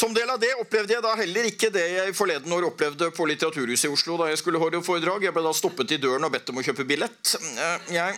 [0.00, 3.26] Som del av det opplevde jeg da heller ikke det jeg forleden år opplevde på
[3.28, 5.26] Litteraturhuset i Oslo da jeg skulle holde foredrag.
[5.26, 7.34] Jeg ble da stoppet i døren og bedt om å kjøpe billett.
[7.36, 8.16] Eh, jeg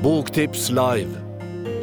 [0.00, 1.20] Boktips live.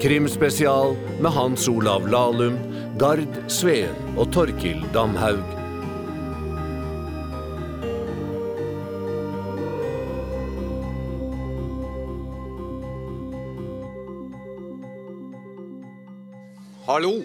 [0.01, 2.57] Krimspesial med Hans Olav Lahlum,
[2.97, 5.52] Gard Sveen og Torkil Damhaug.
[16.93, 17.23] Hallo.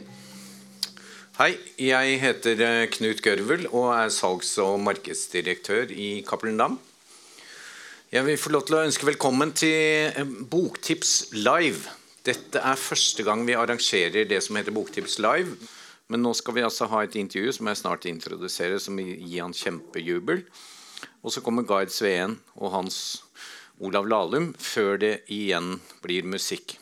[1.36, 6.78] Hei, jeg heter eh, Knut Gørvel og er salgs- og markedsdirektør i Cappelen Dam.
[8.08, 11.92] Jeg vil få lov til å ønske velkommen til eh, Boktips live.
[12.24, 15.58] Dette er første gang vi arrangerer det som heter Boktips live.
[16.08, 19.42] Men nå skal vi altså ha et intervju som jeg snart introduserer, som vil gi
[19.42, 20.46] han kjempejubel.
[21.20, 23.02] Og så kommer Gard Sveen og Hans
[23.84, 26.78] Olav Lahlum før det igjen blir musikk.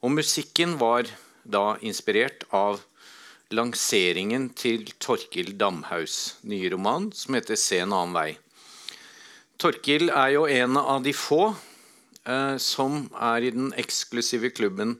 [0.00, 1.12] Og musikken var
[1.44, 2.82] da inspirert av
[3.54, 8.38] lanseringen til Torkil Damhaus nye roman, som heter 'Se en annen vei'.
[9.58, 11.54] Torkil er jo en av de få
[12.26, 14.98] eh, som er i den eksklusive klubben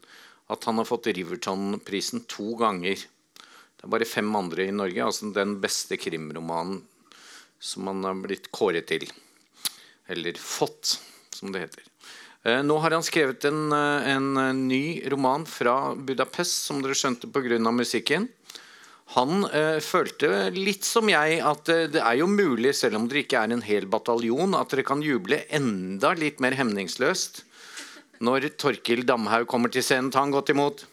[0.49, 2.95] at han har fått Riverton-prisen to ganger.
[2.95, 5.05] Det er bare fem andre i Norge.
[5.05, 6.83] altså Den beste krimromanen
[7.59, 9.09] som han har blitt kåret til.
[10.09, 11.01] Eller fått,
[11.33, 11.94] som det heter.
[12.45, 16.93] Eh, nå har han skrevet en, eh, en, eh, ny roman fra Budapest, som dere
[16.93, 17.73] skjønte pga.
[17.73, 18.29] musikken.
[19.17, 23.41] Han eh, følte litt som jeg at det er jo mulig, selv om dere ikke
[23.41, 27.45] er en hel bataljon, at dere kan juble enda litt mer hemningsløst
[28.21, 30.13] når Torkil Damhaug kommer til scenen.
[30.13, 30.85] Ta han godt imot.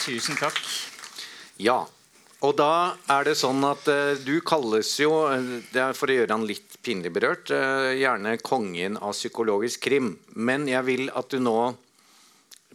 [0.00, 0.56] Tusen takk.
[1.58, 1.84] Ja.
[2.40, 6.16] Og da er det sånn at eh, du kalles jo, eh, det er for å
[6.16, 10.14] gjøre han litt pinlig berørt, eh, gjerne kongen av psykologisk krim.
[10.32, 11.76] Men jeg vil at du nå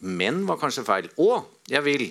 [0.05, 1.05] Men var kanskje feil.
[1.23, 2.09] Og jeg vil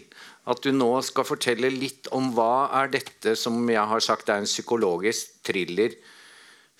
[0.51, 4.41] at du nå skal fortelle litt om hva er dette som jeg har sagt er
[4.41, 5.93] en psykologisk thriller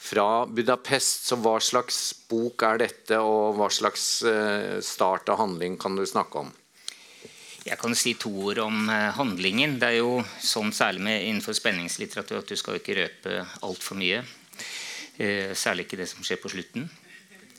[0.01, 1.29] fra Budapest.
[1.29, 6.07] Så hva slags bok er dette, og hva slags eh, start av handling kan du
[6.09, 6.53] snakke om?
[7.65, 9.79] Jeg kan si to ord om eh, handlingen.
[9.81, 13.97] Det er jo sånn særlig med innenfor spenningslitteratur at du skal jo ikke røpe altfor
[13.97, 14.21] mye.
[15.17, 16.85] Eh, særlig ikke det som skjer på slutten.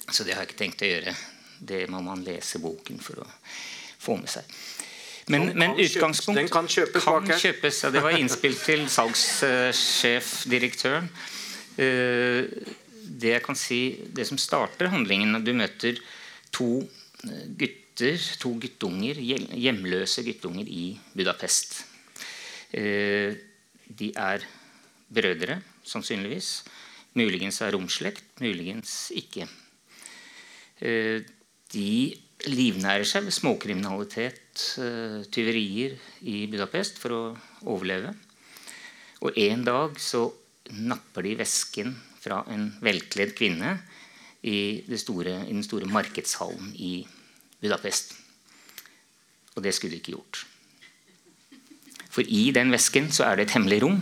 [0.05, 1.15] Så det har jeg ikke tenkt å gjøre.
[1.57, 3.27] Det må man lese boken for å
[4.05, 4.45] få med seg.
[5.33, 11.09] Men, men utgangspunkt den kan kjøpes kan kjøpes, ja, Det var innspill til salgssjef, direktøren.
[11.81, 12.45] Eh,
[13.05, 13.79] Det jeg kan si,
[14.13, 15.99] det som starter handlingen når du møter
[16.53, 17.43] to eh,
[17.95, 21.85] gutter, to guttunger, hjemløse guttunger i Budapest.
[22.73, 23.35] Eh,
[23.87, 24.41] De er
[25.13, 26.63] brødre, sannsynligvis.
[27.13, 29.47] Muligens er romslekt, muligens ikke.
[30.81, 31.21] Eh,
[31.71, 32.15] De
[32.47, 38.13] livnærer seg ved småkriminalitet, eh, tyverier i Budapest for å overleve.
[39.21, 40.33] Og en dag så
[40.71, 43.79] napper de vesken fra en velkledd kvinne
[44.43, 47.05] i, store, i den store markedshallen i
[47.61, 48.13] Budapest.
[49.55, 50.43] Og det skulle de ikke gjort.
[52.11, 53.99] For i den vesken så er det et hemmelig rom.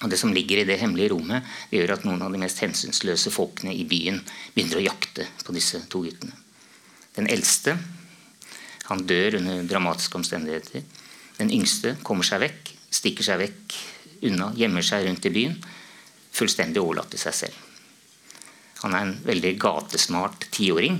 [0.00, 2.62] Og det som ligger i det hemmelige rommet, det gjør at noen av de mest
[2.64, 4.22] hensynsløse folkene i byen
[4.54, 6.32] begynner å jakte på disse to guttene.
[7.16, 7.76] Den eldste
[8.88, 10.86] han dør under dramatiske omstendigheter.
[11.36, 13.76] Den yngste kommer seg vekk, stikker seg vekk
[14.30, 15.58] unna, gjemmer seg rundt i byen.
[16.32, 17.60] Fullstendig overlatt til seg selv.
[18.80, 20.96] Han er en veldig gatesmart tiåring,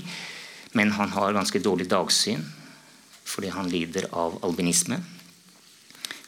[0.73, 2.45] men han har ganske dårlig dagsyn
[3.31, 4.97] fordi han lider av albinisme.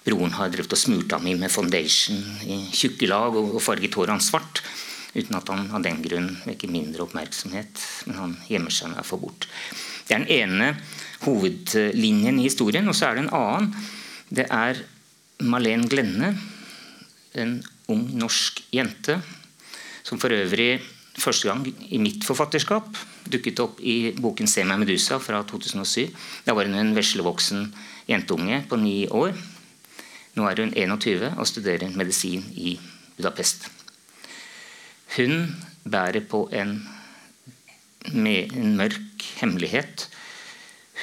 [0.03, 4.15] Broren har drevet og smurt ham inn med foundation i tjukke lag og farget håret
[4.15, 4.63] hans svart.
[5.15, 7.83] Uten at han av den grunn vekker mindre oppmerksomhet.
[8.07, 9.49] Men han gjemmer seg når han får bort.
[10.07, 10.71] Det er den ene
[11.27, 12.89] hovedlinjen i historien.
[12.91, 13.69] Og så er det en annen.
[14.33, 14.81] Det er
[15.43, 16.33] Malene Glenne,
[17.35, 17.57] en
[17.91, 19.19] ung norsk jente,
[20.07, 20.77] som for øvrig
[21.23, 22.99] første gang i mitt forfatterskap
[23.33, 26.11] dukket opp i boken 'Se meg Medusa' fra 2007.
[26.47, 27.73] Da var hun en veslevoksen
[28.09, 29.37] jentunge på ni år.
[30.35, 32.79] Nå er hun 21 og studerer medisin i
[33.17, 33.69] Budapest.
[35.17, 36.89] Hun bærer på en,
[38.07, 40.09] en mørk hemmelighet.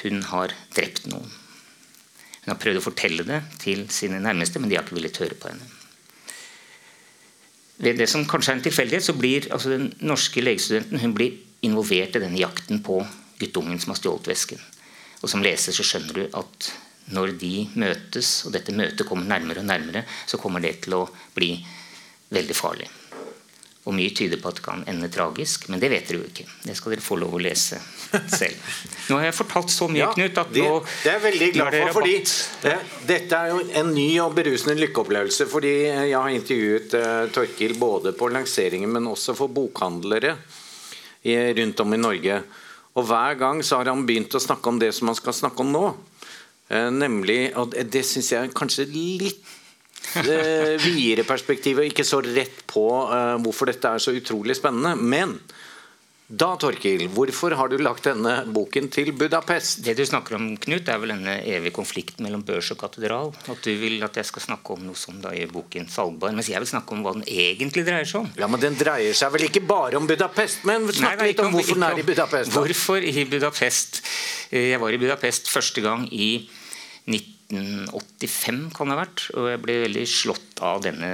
[0.02, 1.30] Hun har drept noen.
[2.40, 5.38] Hun har prøvd å fortelle det til sine nærmeste, men de har ikke villet høre
[5.38, 5.79] på henne.
[7.80, 11.38] Ved det som kanskje er en tilfeldighet, så blir altså den norske legestudenten hun blir
[11.64, 13.00] involvert i denne jakten på
[13.40, 14.60] guttungen som har stjålet vesken.
[15.20, 16.70] Og som leser så skjønner du at
[17.10, 21.06] når de møtes, og dette møtet kommer nærmere og nærmere, så kommer det til å
[21.34, 21.54] bli
[22.30, 22.86] veldig farlig.
[23.88, 26.46] Og mye tyder på at det kan ende tragisk, men det vet dere jo ikke.
[26.68, 27.80] Det skal dere få lov å lese
[28.38, 28.70] selv.
[29.10, 31.50] Nå har jeg fortalt så mye, Ja, Knut, at det, nå det er jeg veldig
[31.56, 32.16] glad for, fordi
[32.64, 32.76] det,
[33.08, 35.48] dette er jo en ny og berusende lykkeopplevelse.
[35.50, 40.36] Fordi jeg har intervjuet uh, Torkil både på lanseringen, men også for bokhandlere
[41.22, 42.42] i, rundt om i Norge.
[42.98, 45.62] Og hver gang så har han begynt å snakke om det som han skal snakke
[45.62, 45.86] om nå.
[46.70, 49.42] Eh, nemlig, og det, syns jeg kanskje litt
[50.22, 54.94] eh, videre perspektiv, og ikke så rett på eh, hvorfor dette er så utrolig spennende.
[54.98, 55.34] Men
[56.30, 59.80] da, Torkil, hvorfor har du lagt denne boken til Budapest?
[59.82, 63.32] Det du snakker om, Knut, er vel denne evige konflikten mellom børs og katedral.
[63.50, 66.52] At du vil at jeg skal snakke om noe som da i boken salgbar, mens
[66.52, 68.30] jeg vil snakke om hva den egentlig dreier seg om.
[68.38, 71.50] Ja, men Den dreier seg vel ikke bare om Budapest, men snakk Nei, litt om
[71.50, 72.54] om hvorfor den er i Budapest.
[72.54, 72.62] Da.
[72.62, 74.00] Hvorfor i Budapest?
[74.52, 76.30] Eh, Jeg var i Budapest første gang i
[77.50, 79.24] 1985, kan det ha vært.
[79.36, 81.10] Og jeg ble veldig slått av denne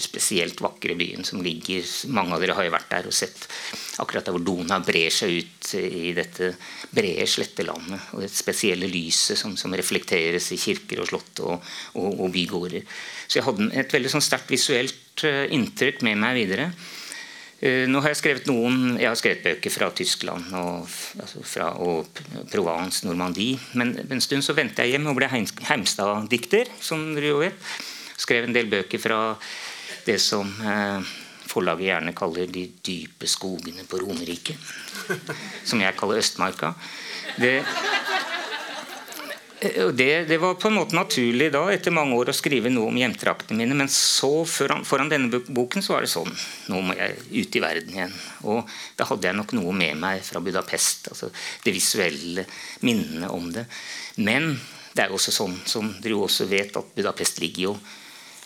[0.00, 1.84] spesielt vakre byen som ligger
[2.14, 3.44] Mange av dere har jo vært der og sett
[4.00, 6.54] akkurat der hvor Dona brer seg ut i dette
[6.94, 8.08] brede slettelandet.
[8.16, 12.86] Og det spesielle lyset som, som reflekteres i kirker og slott og, og, og bygårder.
[13.26, 16.70] Så jeg hadde et veldig sånn sterkt visuelt eh, inntrykk med meg videre.
[17.60, 20.88] Eh, Nå har Jeg skrevet noen, jeg har skrevet bøker fra Tyskland og,
[21.20, 22.08] altså fra, og
[22.52, 23.58] Provence, Normandie.
[23.76, 27.72] Men en stund så vendte jeg hjem og ble Heimstad-dikter, som du jo vet.
[28.20, 29.20] Skrev en del bøker fra
[30.06, 31.12] det som eh,
[31.50, 34.56] forlaget gjerne kaller de dype skogene på Romerike.
[35.68, 36.72] Som jeg kaller Østmarka.
[37.40, 37.58] Det,
[39.92, 42.96] det, det var på en måte naturlig da, etter mange år, å skrive noe om
[42.96, 43.76] hjemtraktene mine.
[43.76, 46.30] Men så foran, foran denne boken så var det sånn
[46.72, 48.14] Nå må jeg ut i verden igjen.
[48.48, 51.10] Og da hadde jeg nok noe med meg fra Budapest.
[51.12, 51.28] altså
[51.64, 52.46] Det visuelle
[52.86, 53.66] minnene om det.
[54.24, 54.54] Men
[54.94, 57.74] det er jo også sånn som dere jo også vet, at Budapest ligger jo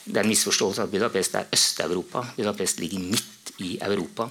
[0.05, 2.27] Det er en misforståelse at Budapest er Øst-Europa.
[2.37, 4.27] Budapest ligger midt i Europa.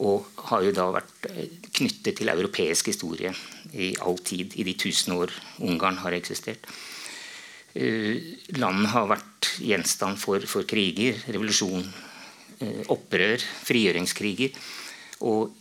[0.00, 3.32] Og har jo da vært eh, knyttet til europeisk historie
[3.76, 5.32] i all tid, i de tusen år
[5.66, 6.64] Ungarn har eksistert.
[7.76, 8.16] Eh,
[8.56, 11.84] Landet har vært gjenstand for, for kriger, revolusjon,
[12.64, 14.56] eh, opprør, frigjøringskriger.
[15.28, 15.52] Og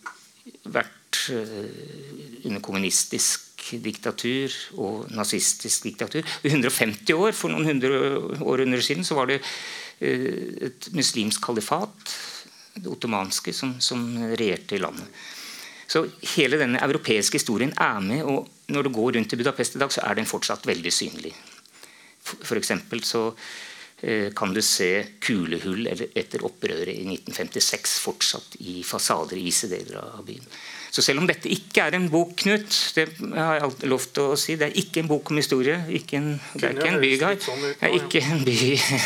[0.72, 0.96] vært
[1.30, 6.24] under kommunistisk diktatur og nazistisk diktatur.
[6.46, 7.98] I 150 år, for noen hundre
[8.40, 9.42] år under siden, så var det
[10.00, 12.14] et muslimsk kalifat
[12.84, 15.22] det ottomanske som, som regjerte i landet.
[15.90, 16.04] Så
[16.36, 19.92] hele denne europeiske historien er med, og når du går rundt i Budapest i dag,
[19.94, 21.32] så er den fortsatt veldig synlig.
[22.22, 23.22] For, så
[24.04, 24.92] eh, kan du se
[25.24, 30.46] kulehull etter opprøret i 1956 fortsatt i fasader i visse deler av byen.
[30.90, 33.06] Så selv om dette ikke er en bok, Knut, det
[33.36, 36.18] har jeg alltid lov til å si, det er ikke en bok om historie, ikke
[36.18, 38.58] en, det er ikke en byguide, sånn det er ikke en, by,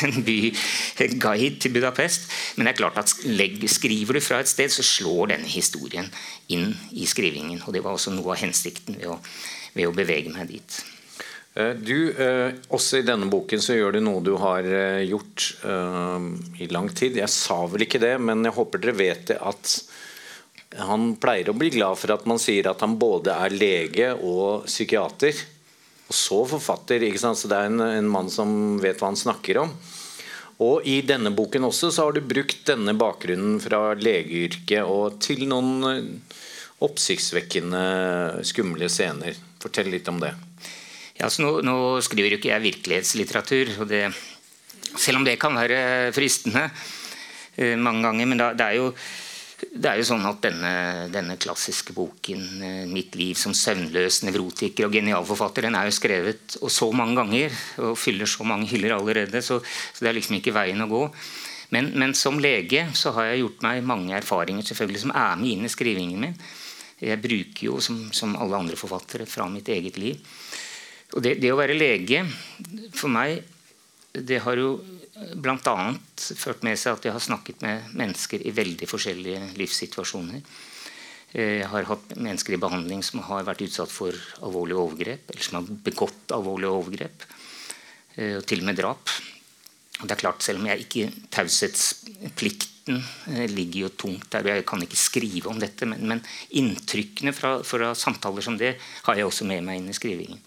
[0.07, 2.29] en byguide til Budapest.
[2.55, 6.07] Men det er klart at skriver du fra et sted, så slår denne historien
[6.53, 7.61] inn i skrivingen.
[7.67, 9.19] Og det var også noe av hensikten ved å,
[9.75, 10.79] ved å bevege meg dit.
[11.55, 15.49] Eh, Du, eh, Også i denne boken så gjør du noe du har eh, gjort
[15.67, 16.29] eh,
[16.63, 17.19] i lang tid.
[17.19, 19.75] Jeg sa vel ikke det, men jeg håper dere vet det at
[20.77, 24.67] han pleier å bli glad for at man sier at han både er lege og
[24.69, 25.37] psykiater.
[26.09, 27.03] Og så forfatter.
[27.07, 27.39] ikke sant?
[27.39, 29.73] Så det er en, en mann som vet hva han snakker om.
[30.63, 35.47] Og i denne boken også så har du brukt denne bakgrunnen fra legeyrket og til
[35.49, 36.41] noen eh,
[36.85, 37.83] oppsiktsvekkende
[38.45, 39.37] skumle scener.
[39.63, 40.33] Fortell litt om det.
[41.17, 44.05] Ja, altså nå, nå skriver jo ikke jeg virkelighetslitteratur, og det,
[44.97, 46.67] selv om det kan være fristende
[47.55, 48.29] eh, mange ganger.
[48.29, 48.91] Men da, det, er jo,
[49.71, 50.73] det er jo sånn at denne,
[51.13, 56.57] denne klassiske boken, eh, 'Mitt liv som søvnløs nevrotiker og genialforfatter', den er jo skrevet
[56.69, 60.55] så mange ganger og fyller så mange hyller allerede, så, så det er liksom ikke
[60.55, 61.03] veien å gå.
[61.73, 65.49] Men, men som lege så har jeg gjort meg mange erfaringer selvfølgelig som er med
[65.49, 66.35] inn i skrivingen min.
[67.01, 70.21] Jeg bruker jo, som, som alle andre forfattere, fra mitt eget liv.
[71.13, 72.23] Og det, det å være lege
[72.93, 73.41] for meg
[74.13, 74.75] det har jo
[75.41, 75.75] bl.a.
[76.37, 80.43] ført med seg at jeg har snakket med mennesker i veldig forskjellige livssituasjoner.
[81.33, 84.13] Eh, Jeg har hatt mennesker i behandling som har vært utsatt for
[84.45, 87.25] alvorlige overgrep, eller som har begått alvorlige overgrep,
[88.15, 89.09] eh, og til og med drap.
[90.01, 93.01] Og det er klart, Selv om jeg ikke taushetsplikten
[93.33, 97.33] eh, ligger jo tungt der, og jeg kan ikke skrive om dette, men, men inntrykkene
[97.33, 100.41] fra, fra samtaler som det har jeg også med meg inn i skrivingen.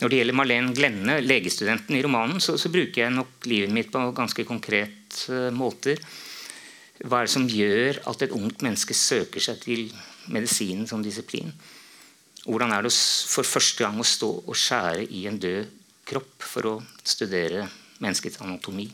[0.00, 3.92] Når det gjelder Marlene Glenne, legestudenten i romanen, så, så bruker jeg nok livet mitt
[3.92, 6.02] på ganske konkrete måter.
[7.04, 9.88] Hva er det som gjør at et ungt menneske søker seg til
[10.32, 11.52] medisinen som disiplin?
[12.46, 15.74] Hvordan er det for første gang å stå og skjære i en død
[16.06, 16.76] kropp for å
[17.06, 17.66] studere
[18.02, 18.86] menneskets anatomi.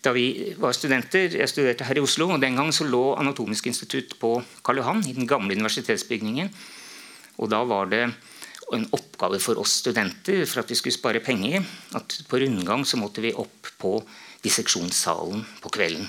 [0.00, 3.66] Da vi var studenter, Jeg studerte her i Oslo, og den gang så lå Anatomisk
[3.66, 6.48] institutt på Karl Johan, i den gamle universitetsbygningen.
[7.36, 8.06] Og da var det
[8.76, 11.64] en oppgave for oss studenter for at vi skulle spare penger,
[11.98, 13.96] at på rundgang så måtte vi opp på
[14.44, 16.08] disseksjonssalen på kvelden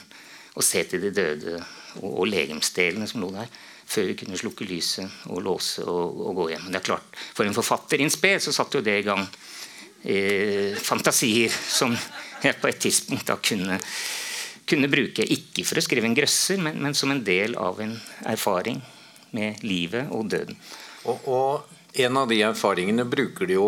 [0.51, 3.51] og se til de døde og, og legemsdelene som lå der,
[3.91, 6.69] før vi kunne slukke lyset og låse og, og gå hjem.
[6.71, 9.23] Det er klart, For en forfatter in spe så satte jo det i gang
[10.03, 11.95] eh, fantasier som
[12.41, 13.79] jeg på et tidspunkt da kunne,
[14.67, 15.27] kunne bruke.
[15.27, 17.95] Ikke for å skrive en grøsser, men, men som en del av en
[18.31, 18.81] erfaring
[19.35, 20.57] med livet og døden.
[21.09, 23.67] Og, og, en av de erfaringene bruker du jo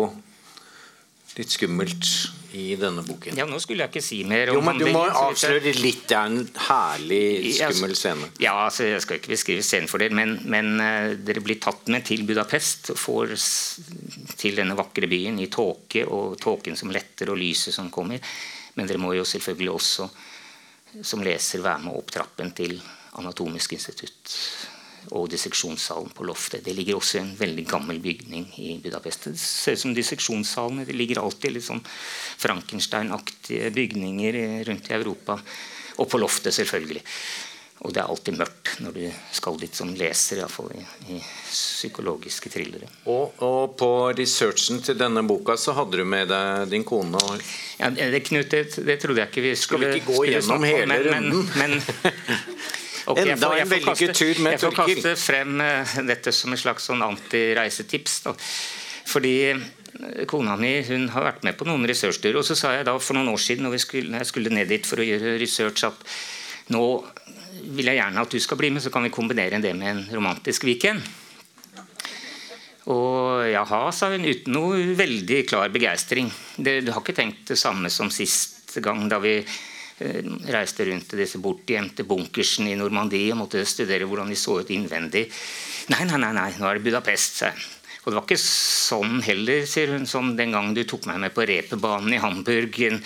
[1.34, 2.08] litt skummelt
[2.54, 3.34] i denne boken.
[3.34, 6.04] Ja, nå skulle jeg ikke si mer om Jo, men Du må avsløre litt.
[6.06, 8.28] Det er en herlig, skummel scene.
[8.42, 11.90] Ja, altså, Jeg skal ikke beskrive scenen for dere, men, men uh, dere blir tatt
[11.90, 13.34] med til Budapest får
[14.38, 18.22] til denne vakre byen i tåke, og tåken som letter og lyset som kommer.
[18.78, 20.08] Men dere må jo selvfølgelig også
[21.02, 22.78] som leser være med opp trappen til
[23.18, 24.38] Anatomisk institutt
[25.12, 26.64] og disseksjonssalen på loftet.
[26.64, 29.30] Det ligger også i en veldig gammel bygning i Budapest.
[29.30, 30.86] Det ser ut som disseksjonssalene.
[30.88, 35.38] Det ligger alltid litt sånn Frankenstein-aktige bygninger eh, rundt i Europa.
[36.00, 37.04] Og på loftet, selvfølgelig.
[37.84, 39.02] Og det er alltid mørkt når du
[39.34, 41.18] skal dit som leser, iallfall i, i
[41.50, 42.86] psykologiske thrillere.
[43.10, 47.18] Og, og på researchen til denne boka så hadde du med deg din kone.
[47.18, 47.42] og
[47.80, 51.00] Ja, det, Knut, det, det trodde jeg ikke vi skulle vi ikke gå gjennom hele
[51.10, 51.44] runden?
[51.58, 52.48] Men, men,
[53.04, 56.86] jeg Enda en vellykket tur med Jeg får kaste frem eh, dette som et slags
[56.88, 58.22] sånn antireisetips.
[59.10, 62.40] Fordi eh, kona mi hun har vært med på noen researchturer.
[62.40, 64.54] Og så sa jeg da for noen år siden når, vi skulle, når jeg skulle
[64.54, 66.84] ned dit for å gjøre research, at nå
[67.74, 70.02] vil jeg gjerne at du skal bli med, så kan vi kombinere det med en
[70.16, 71.04] romantisk weekend.
[72.92, 76.28] Og jaha, sa hun uten noe veldig klar begeistring.
[76.56, 79.38] Du har ikke tenkt det samme som sist gang da vi
[79.98, 84.72] reiste rundt til disse bortgjemte bunkersen i Normandie og måtte studere hvordan de så ut
[84.74, 85.28] innvendig.
[85.92, 87.52] Nei, nei, nei, nei, nå er det Budapest, sa.
[88.04, 91.32] Og det var ikke sånn heller, sier hun, som den gangen du tok meg med
[91.32, 92.98] på reperbanen i Hamburg en,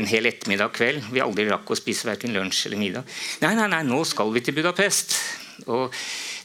[0.00, 1.10] en hel ettermiddag kveld.
[1.12, 3.18] Vi aldri rakk å spise verken lunsj eller middag.
[3.44, 5.18] Nei, nei, nei, nå skal vi til Budapest.
[5.68, 5.92] Og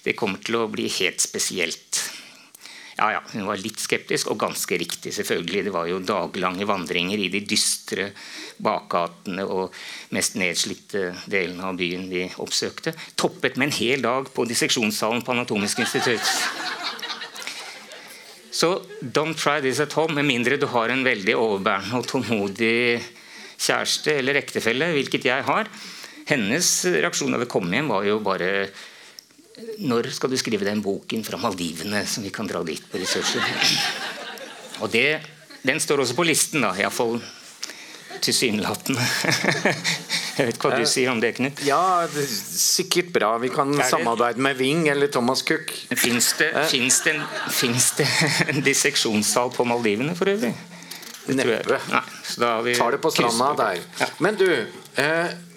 [0.03, 2.01] det kommer til å bli helt spesielt.
[2.95, 5.13] Ja, ja, Hun var litt skeptisk, og ganske riktig.
[5.13, 5.63] selvfølgelig.
[5.65, 8.11] Det var jo daglange vandringer i de dystre
[8.57, 9.73] bakgatene og
[10.15, 12.93] mest nedslitte delene av byen vi oppsøkte.
[13.15, 16.23] Toppet med en hel dag på disseksjonssalen på Anatomisk institutt.
[18.55, 23.01] Så don't try this at home, med mindre du har en veldig overbærende og tålmodig
[23.59, 25.67] kjæreste eller ektefelle, hvilket jeg har.
[26.29, 28.69] Hennes reaksjon da vi kom hjem, var jo bare
[29.79, 33.43] når skal du skrive den boken fra Maldivene som vi kan dra dit på ressurser?
[34.83, 35.21] Og det,
[35.63, 36.73] den står også på listen, da.
[36.75, 37.21] Iallfall
[38.25, 39.01] tilsynelatende.
[40.35, 41.61] Jeg vet ikke hva du sier om det, Knut.
[41.63, 43.29] Ja, det er sikkert bra.
[43.39, 45.71] Vi kan samarbeide med Ving eller Thomas Cook.
[45.95, 47.15] Fins det, finnes det,
[47.55, 48.07] finnes det
[48.51, 50.51] en disseksjonssal på Maldivene for øvrig?
[51.25, 51.79] Neppe.
[51.89, 53.79] Nei, så da Tar det på stranda der.
[54.01, 54.09] Ja.
[54.21, 54.84] Men du, eh,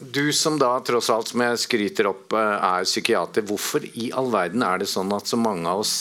[0.00, 3.44] du som da tross alt som jeg skryter opp eh, er psykiater.
[3.46, 5.96] Hvorfor i all verden er det sånn at så mange av oss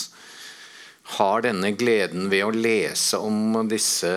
[1.17, 4.09] har denne gleden ved å lese om disse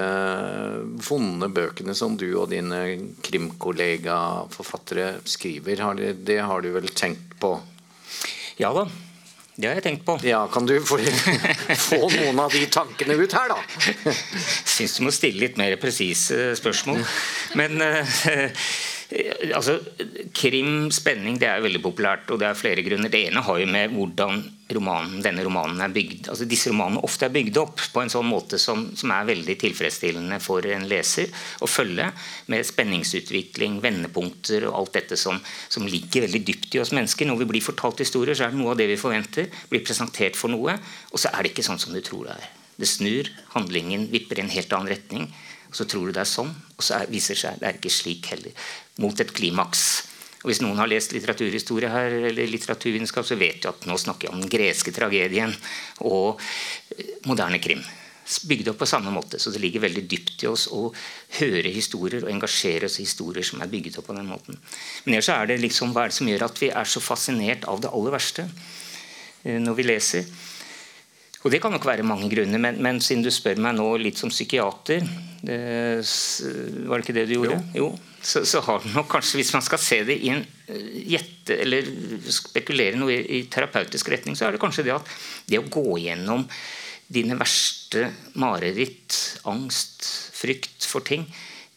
[1.06, 2.80] vonde bøkene som du og dine
[3.22, 5.84] krimkollega-forfattere skriver?
[6.16, 7.54] Det, har du vel tenkt på?
[8.60, 8.82] ja da,
[9.60, 10.16] det har jeg tenkt på.
[10.24, 10.98] Ja, Kan du få,
[11.88, 14.12] få noen av de tankene ut her, da?
[14.74, 17.02] syns du må stille litt mer presise spørsmål.
[17.60, 18.64] Men eh,
[19.10, 19.76] altså,
[20.36, 23.10] krim, spenning, det er veldig populært, og det er flere grunner.
[23.10, 26.28] Det ene har jo med hvordan romanen, denne romanen er bygd.
[26.30, 29.56] Altså, disse romanene ofte er bygd opp på en sånn måte som, som er veldig
[29.64, 32.06] tilfredsstillende for en leser å følge,
[32.52, 37.28] med spenningsutvikling, vendepunkter og alt dette som, som ligger veldig dypt i oss mennesker.
[37.28, 40.38] Når vi blir fortalt historier, så er det noe av det vi forventer, blir presentert
[40.38, 40.78] for noe,
[41.10, 42.50] og så er det ikke sånn som du tror det er.
[42.80, 45.26] Det snur, handlingen vipper i en helt annen retning.
[45.70, 47.76] Og så tror du det er sånn, og så er, viser det seg det er
[47.78, 48.54] ikke slik heller.
[49.00, 49.84] Mot et klimaks.
[50.40, 54.28] Og Hvis noen har lest litteraturhistorie her, eller litteraturvitenskap, så vet du at nå snakker
[54.28, 55.52] jeg om den greske tragedien
[56.08, 56.40] og
[56.96, 57.82] eh, moderne krim.
[58.48, 59.40] Bygd opp på samme måte.
[59.42, 60.86] Så det ligger veldig dypt i oss å
[61.40, 64.56] høre historier og engasjere oss i historier som er bygget opp på den måten.
[65.04, 67.66] Men ellers er det liksom, hva er det som gjør at vi er så fascinert
[67.68, 70.32] av det aller verste eh, når vi leser?
[71.40, 74.20] Og Det kan nok være mange grunner, men, men siden du spør meg nå litt
[74.20, 75.04] som psykiater
[75.40, 75.60] det,
[76.04, 77.60] Var det ikke det du gjorde?
[77.76, 77.94] Jo.
[78.20, 81.56] så, så har det nok kanskje, Hvis man skal se det i en eh, gjette
[81.64, 81.88] eller
[82.28, 85.08] spekulere noe i, i terapeutisk retning, så er det kanskje det at
[85.48, 86.44] det å gå gjennom
[87.10, 88.04] dine verste
[88.38, 89.16] mareritt,
[89.50, 90.04] angst,
[90.36, 91.24] frykt for ting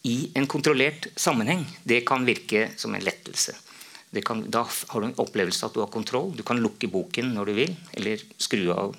[0.06, 3.56] i en kontrollert sammenheng, det kan virke som en lettelse.
[4.22, 6.36] Kan, da har du en opplevelse at du har kontroll.
[6.38, 8.94] Du kan lukke boken når du vil, eller skru av,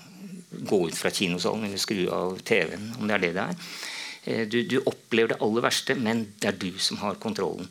[0.60, 3.68] gå ut fra kinosalen eller skru av TV-en, om det er det det er.
[4.24, 7.68] Eh, du, du, opplever det aller verste, men det er du som har kontrollen.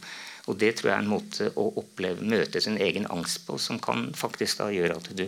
[0.51, 3.79] Og Det tror jeg er en måte å oppleve, møte sin egen angst på, som
[3.79, 5.27] kan faktisk da gjøre at du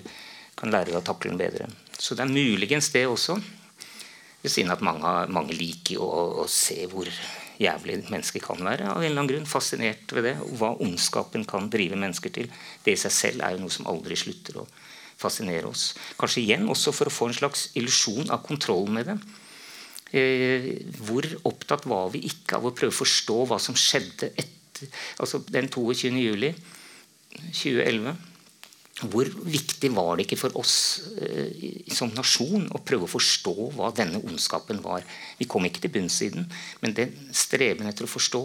[0.60, 1.70] kan lære deg å takle den bedre.
[1.98, 3.38] Så det er muligens det også.
[4.44, 6.10] Ved siden av at mange, mange liker å,
[6.44, 7.08] å, se hvor
[7.58, 8.92] jævlig mennesker kan være.
[8.92, 10.36] Av en eller annen grunn Fascinert ved det.
[10.44, 12.52] Og hva ondskapen kan drive mennesker til.
[12.84, 14.68] Det i seg selv er jo noe som aldri slutter å
[15.20, 15.94] fascinere oss.
[16.20, 19.18] Kanskje igjen også for å få en slags illusjon av kontroll med det.
[20.16, 20.70] Eh,
[21.08, 24.54] hvor opptatt var vi ikke av å prøve å forstå hva som skjedde etter
[25.24, 26.12] altså den 22.
[26.20, 26.50] juli
[27.56, 28.16] 2011
[29.12, 30.76] hvor viktig var det ikke for oss
[31.20, 35.04] eh, som nasjon å prøve å forstå hva denne ondskapen var?
[35.36, 36.48] Vi kom ikke til bunnsiden,
[36.80, 38.44] men den streben etter å forstå,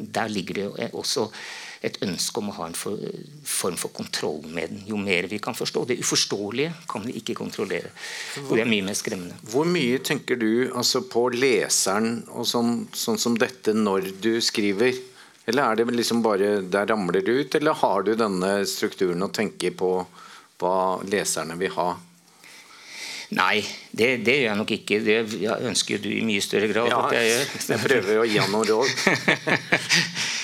[0.00, 1.26] der ligger det jo også
[1.82, 2.98] et ønske om å ha en for,
[3.46, 4.82] form for kontroll med den.
[4.86, 5.84] Jo mer vi kan forstå.
[5.90, 7.90] Det uforståelige kan vi ikke kontrollere.
[8.44, 9.38] Og det er mye mer skremmende.
[9.50, 14.94] Hvor mye tenker du altså, på leseren og sånn, sånn som dette når du skriver?
[15.50, 19.34] Eller er det liksom bare der ramler det ut, eller har du denne strukturen og
[19.34, 19.96] tenker på
[20.62, 20.76] hva
[21.10, 21.88] leserne vil ha?
[23.32, 25.00] Nei, det, det, gjør jeg nok ikke.
[25.02, 25.18] Det
[25.66, 27.52] ønsker du i mye større grad ja, at jeg gjør.
[27.72, 30.38] Jeg prøver å gi han noen råd.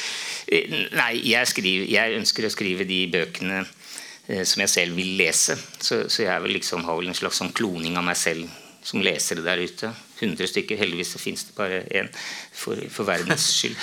[0.48, 5.58] Nei, jeg, skriver, jeg, ønsker å skrive de bøkene eh, som jeg selv vil lese.
[5.76, 8.48] Så, så jeg liksom, har vel en slags sånn kloning av meg selv
[8.84, 9.92] som leser det der ute.
[10.20, 10.78] 100 stykker.
[10.80, 13.76] Heldigvis så fins det bare én for, for, verdens skyld.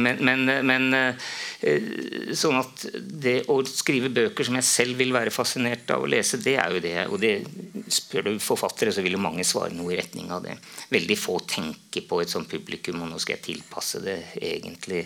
[0.00, 1.88] Men, men, men, eh,
[2.36, 6.40] sånn at det å skrive bøker som jeg selv vil være fascinert av å lese,
[6.42, 6.96] det er jo det.
[7.08, 7.34] Og det,
[7.92, 10.56] spør du forfattere, så vil jo mange svare noe i retning av det.
[10.94, 15.04] Veldig få tenker på et sånt publikum, og nå skal jeg tilpasse det egentlig.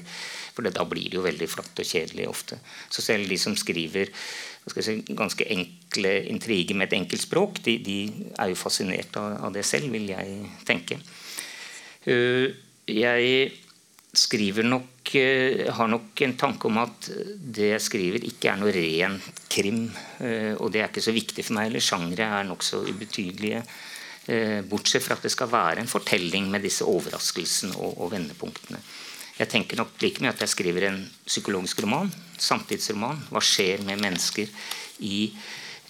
[0.54, 2.58] For da blir det jo veldig flatt og kjedelig ofte.
[2.90, 4.11] Så selv de som skriver
[4.75, 7.99] si, ganske enkle intriger med et enkelt språk, de, de
[8.39, 10.37] er jo fascinert av, av, det selv, vil jeg
[10.69, 10.99] tenke.
[12.09, 12.49] Uh,
[12.89, 13.50] jeg
[14.19, 18.75] skriver nok uh, har nok en tanke om at det jeg skriver, ikke er noe
[18.75, 19.19] ren
[19.50, 19.85] krim.
[20.21, 21.71] Uh, og det er ikke så viktig for meg.
[21.71, 23.63] eller Sjangre er nokså ubetydelige.
[24.69, 28.76] Bortsett fra at det skal være en fortelling med disse overraskelsene og, og vendepunktene.
[29.38, 32.10] Jeg tenker nok like mye at jeg skriver en psykologisk roman,
[32.42, 33.20] samtidsroman.
[33.30, 34.50] Hva skjer med mennesker
[35.06, 35.28] i,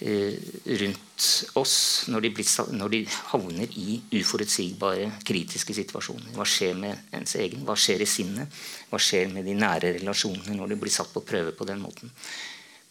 [0.01, 0.35] eh,
[0.83, 1.25] rundt
[1.57, 2.99] oss når de, blir, når de,
[3.31, 6.29] havner i uforutsigbare, kritiske situasjoner?
[6.37, 7.65] Hva skjer med ens egen?
[7.65, 8.61] Hva skjer i sinnet?
[8.91, 12.13] Hva skjer med de nære relasjonene når de blir satt på prøve på den måten?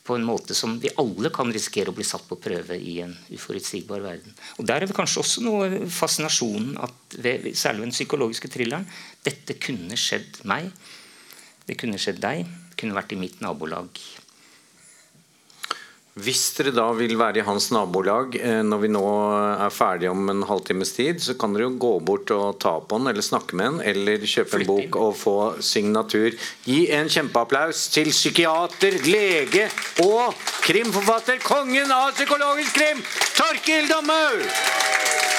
[0.08, 3.12] på en måte som vi alle kan risikere å bli satt på prøve i en
[3.28, 4.32] uforutsigbar verden.
[4.56, 6.78] Og Der er det kanskje også noe fascinasjonen
[7.20, 8.86] ved, særlig den psykologiske thrilleren
[9.28, 10.72] dette kunne skjedd meg.
[11.68, 12.48] Det kunne skjedd deg.
[12.72, 14.00] Det kunne vært i mitt nabolag.
[16.18, 19.02] Hvis dere da vil være i hans nabolag eh, når vi nå
[19.68, 22.98] er ferdige om en halvtimes tid, så kan dere jo gå bort og ta på
[22.98, 26.34] den eller snakke med den, eller kjøpe en bok og få signatur.
[26.66, 29.68] Gi en kjempeapplaus til psykiater, lege
[30.08, 30.34] og
[30.66, 33.04] krimforfatter, kongen av psykologisk krim,
[33.38, 35.37] Torkil Domhaug!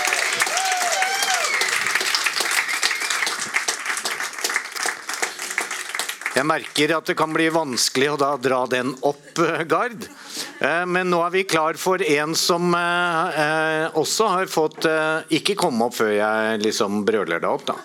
[6.40, 10.06] Jeg merker at det kan bli vanskelig å da dra den opp, eh, Gard.
[10.64, 14.88] Eh, men nå er vi klar for en som eh, også har fått
[15.36, 17.76] Ikke komme opp før jeg liksom brøler deg opp, da.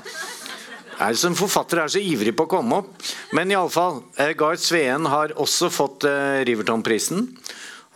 [1.02, 2.92] Er som forfatter er så ivrig på å komme opp.
[3.34, 4.04] Men iallfall,
[4.38, 6.06] Gard Sveen har også fått
[6.46, 7.26] Riverton-prisen.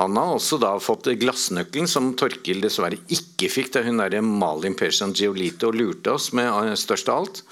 [0.03, 4.75] Han har også da fått glassnøkkelen, som Torkil dessverre ikke fikk da hun der Malin
[4.79, 7.42] Persian Giolito lurte oss med størst av alt.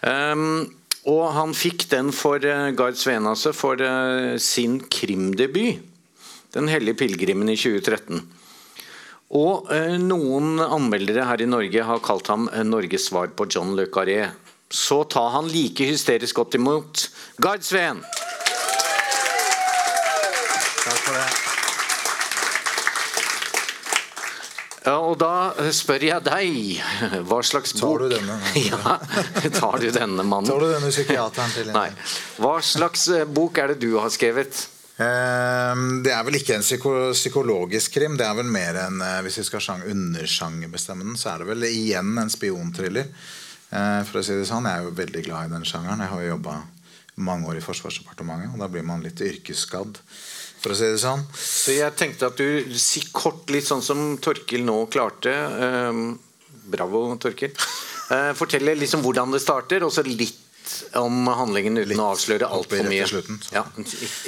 [0.00, 5.84] Um, og han fikk den for uh, Gard Svenase for uh, sin krimdebut.
[6.48, 8.22] 'Den hellige pilegrimen' i 2013.
[9.36, 13.86] Og uh, noen anmeldere her i Norge har kalt ham Norges svar på John Le
[13.86, 14.30] Carré.
[14.68, 17.08] Så tar han like hysterisk godt imot
[17.40, 18.02] Gard Sveen!
[20.84, 21.47] Takk for det.
[24.88, 28.38] Ja, og da spør jeg deg Hva slags bok Tar du denne?
[28.70, 28.96] ja,
[29.52, 30.48] tar du denne mannen?
[30.48, 31.70] Tar du denne psykiateren til?
[31.74, 31.90] Nei.
[32.40, 34.62] Hva slags eh, bok er det du har skrevet?
[34.98, 38.16] Ehm, det er vel ikke en psykologisk krim.
[38.18, 41.68] Det er vel mer en eh, Hvis vi skal undersjangerbestemme den, så er det vel
[41.68, 43.12] igjen en spionthriller.
[43.68, 46.02] Eh, for å si det sånn, Jeg er jo veldig glad i den sjangeren.
[46.02, 46.56] Jeg har jo jobba
[47.28, 49.98] mange år i Forsvarsdepartementet, og da blir man litt yrkesskadd
[50.68, 51.24] for å si det sånn.
[51.34, 55.32] Så jeg tenkte at du si kort, litt sånn som Torkil nå klarte.
[55.88, 56.18] Um,
[56.68, 57.54] Bravo, Torkil.
[58.12, 60.44] Uh, fortell liksom hvordan det starter, og så litt
[61.00, 63.06] om handlingen uten å avsløre altfor mye.
[63.08, 63.40] slutten.
[63.54, 63.64] Ja,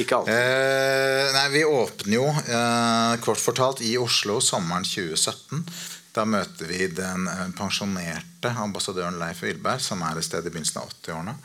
[0.01, 0.31] ikke alt.
[0.33, 5.65] Eh, nei, Vi åpner jo eh, kort fortalt i Oslo sommeren 2017.
[6.17, 10.83] Da møter vi den eh, pensjonerte ambassadøren Leif Wilberg, som er et sted i begynnelsen
[10.83, 11.37] av 80-årene.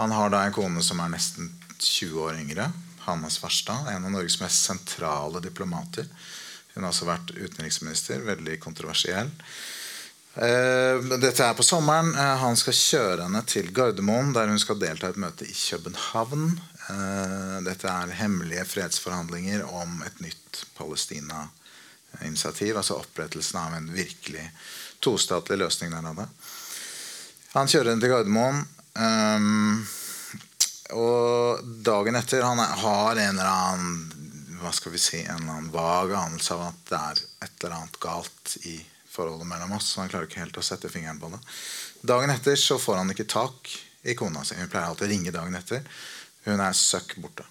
[0.00, 2.70] Han har da en kone som er nesten 20 år yngre.
[3.06, 6.08] Hanne Svarstad, en av Norges mest sentrale diplomater.
[6.74, 9.30] Hun har også vært utenriksminister, veldig kontroversiell.
[10.34, 12.14] Eh, Dette er på sommeren.
[12.14, 15.54] Eh, Han skal kjøre henne til Gardermoen, der hun skal delta i et møte i
[15.54, 16.60] København.
[16.88, 22.76] Eh, Dette er hemmelige fredsforhandlinger om et nytt Palestina-initiativ.
[22.76, 24.50] Altså opprettelsen av en virkelig
[25.02, 26.28] tostatlig løsning der nede.
[27.56, 28.66] Han kjører henne til Gardermoen.
[30.96, 34.20] Og dagen etter Han har en eller annen
[34.60, 37.76] hva skal vi si, en eller annen vag anelse av at det er et eller
[37.78, 38.74] annet galt i
[39.08, 39.92] forholdet mellom oss.
[39.92, 41.40] Så han klarer ikke helt å sette fingeren på det.
[42.12, 43.70] Dagen etter så får han ikke tak
[44.02, 44.58] i kona si.
[44.58, 45.80] Hun pleier alltid å ringe dagen etter.
[46.44, 47.46] Hun er søkk borte.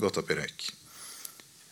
[0.00, 0.66] Gått opp i røyk.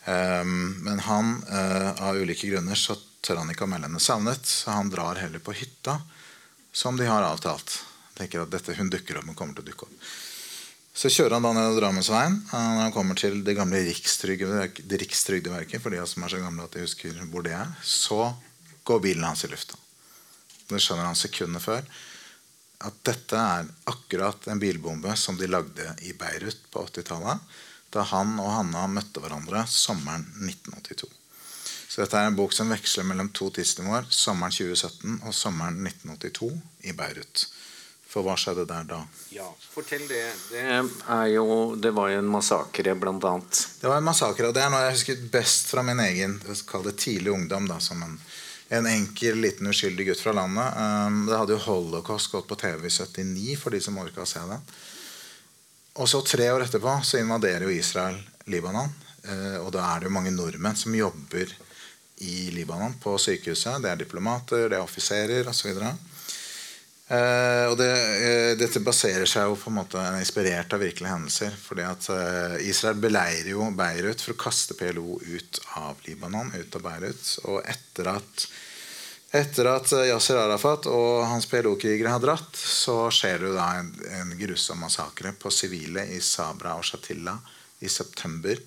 [0.05, 4.45] Um, men han, uh, av ulike grunner, så tør han ikke å melde henne savnet.
[4.45, 5.99] Så han drar heller på hytta,
[6.73, 7.79] som de har avtalt.
[8.17, 10.09] Tenker at dette, Hun dukker opp, hun kommer til å dukke opp.
[10.95, 12.37] Så kjører han da ned Drammensveien.
[12.53, 16.63] eh, Når han kommer til det gamle Rikstrygdeverket, Rikstrygdeverket, for de som er så gamle
[16.63, 18.33] at de husker hvor det er, så
[18.87, 19.75] går bilen hans i lufta.
[20.69, 21.83] Det skjønner han sekundet før.
[22.85, 27.43] At dette er akkurat en bilbombe som de lagde i Beirut på 80-tallet.
[27.91, 31.11] Da han og Hanna møtte hverandre sommeren 1982.
[31.89, 34.07] Så dette er en bok som veksler mellom to tidsnivåer.
[34.11, 36.51] Sommeren 2017 og sommeren 1982
[36.87, 37.45] i Beirut.
[38.15, 39.01] For hva skjedde der da?
[39.35, 40.23] Ja, fortell det.
[40.47, 43.59] Det, er jo, det var jo en massakre, blant annet.
[43.81, 46.37] Det var en massakre, og det er noe jeg husker best fra min egen
[46.69, 47.67] kall det tidlig ungdom.
[47.67, 48.15] Da, som en,
[48.79, 50.79] en enkel, liten, uskyldig gutt fra landet.
[50.79, 54.31] Um, det hadde jo Holocaust gått på TV i 79, for de som orka å
[54.31, 54.61] se det.
[55.99, 58.15] Og så tre år etterpå så invaderer jo Israel
[58.47, 58.95] Libanon.
[59.27, 61.51] Uh, og da er det jo mange nordmenn som jobber
[62.23, 63.83] i Libanon på sykehuset.
[63.83, 65.83] Det er diplomater, det er offiserer osv.
[67.05, 67.89] Eh, og det,
[68.25, 71.53] eh, dette baserer seg jo på en måte inspirert av virkelige hendelser.
[71.61, 76.75] fordi at eh, Israel beleirer jo Beirut for å kaste PLO ut av Libanon, ut
[76.75, 77.27] av Beirut.
[77.45, 78.47] Og etter at,
[79.37, 83.93] etter at eh, Yasir Arafat og hans PLO-krigere har dratt, så skjer det da en,
[84.21, 87.37] en grusom massakre på sivile i Sabra og Shatila
[87.85, 88.57] i september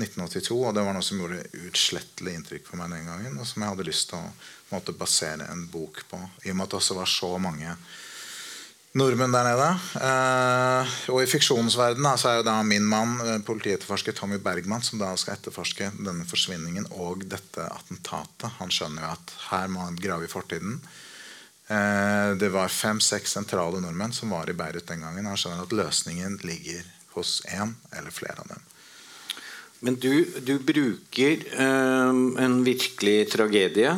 [0.00, 0.62] 1982.
[0.64, 3.74] Og det var noe som gjorde utslettelig inntrykk på meg den gangen, og som jeg
[3.74, 4.32] hadde lyst til å
[4.72, 6.20] måte, basere en bok på.
[6.44, 7.76] I og med at det også var så mange
[8.96, 9.68] nordmenn der nede.
[10.00, 14.82] Eh, og i fiksjonsverdenen verden så er jo da min mann, eh, politietterforsker Tommy Bergman,
[14.82, 18.48] som da skal etterforske denne forsvinningen og dette attentatet.
[18.60, 20.80] Han skjønner jo at her må han grave i fortiden.
[21.68, 25.28] Eh, det var fem-seks sentrale nordmenn som var i Beirut den gangen.
[25.28, 28.64] Han skjønner at løsningen ligger hos én eller flere av dem.
[29.84, 33.92] Men du, du bruker eh, en virkelig tragedie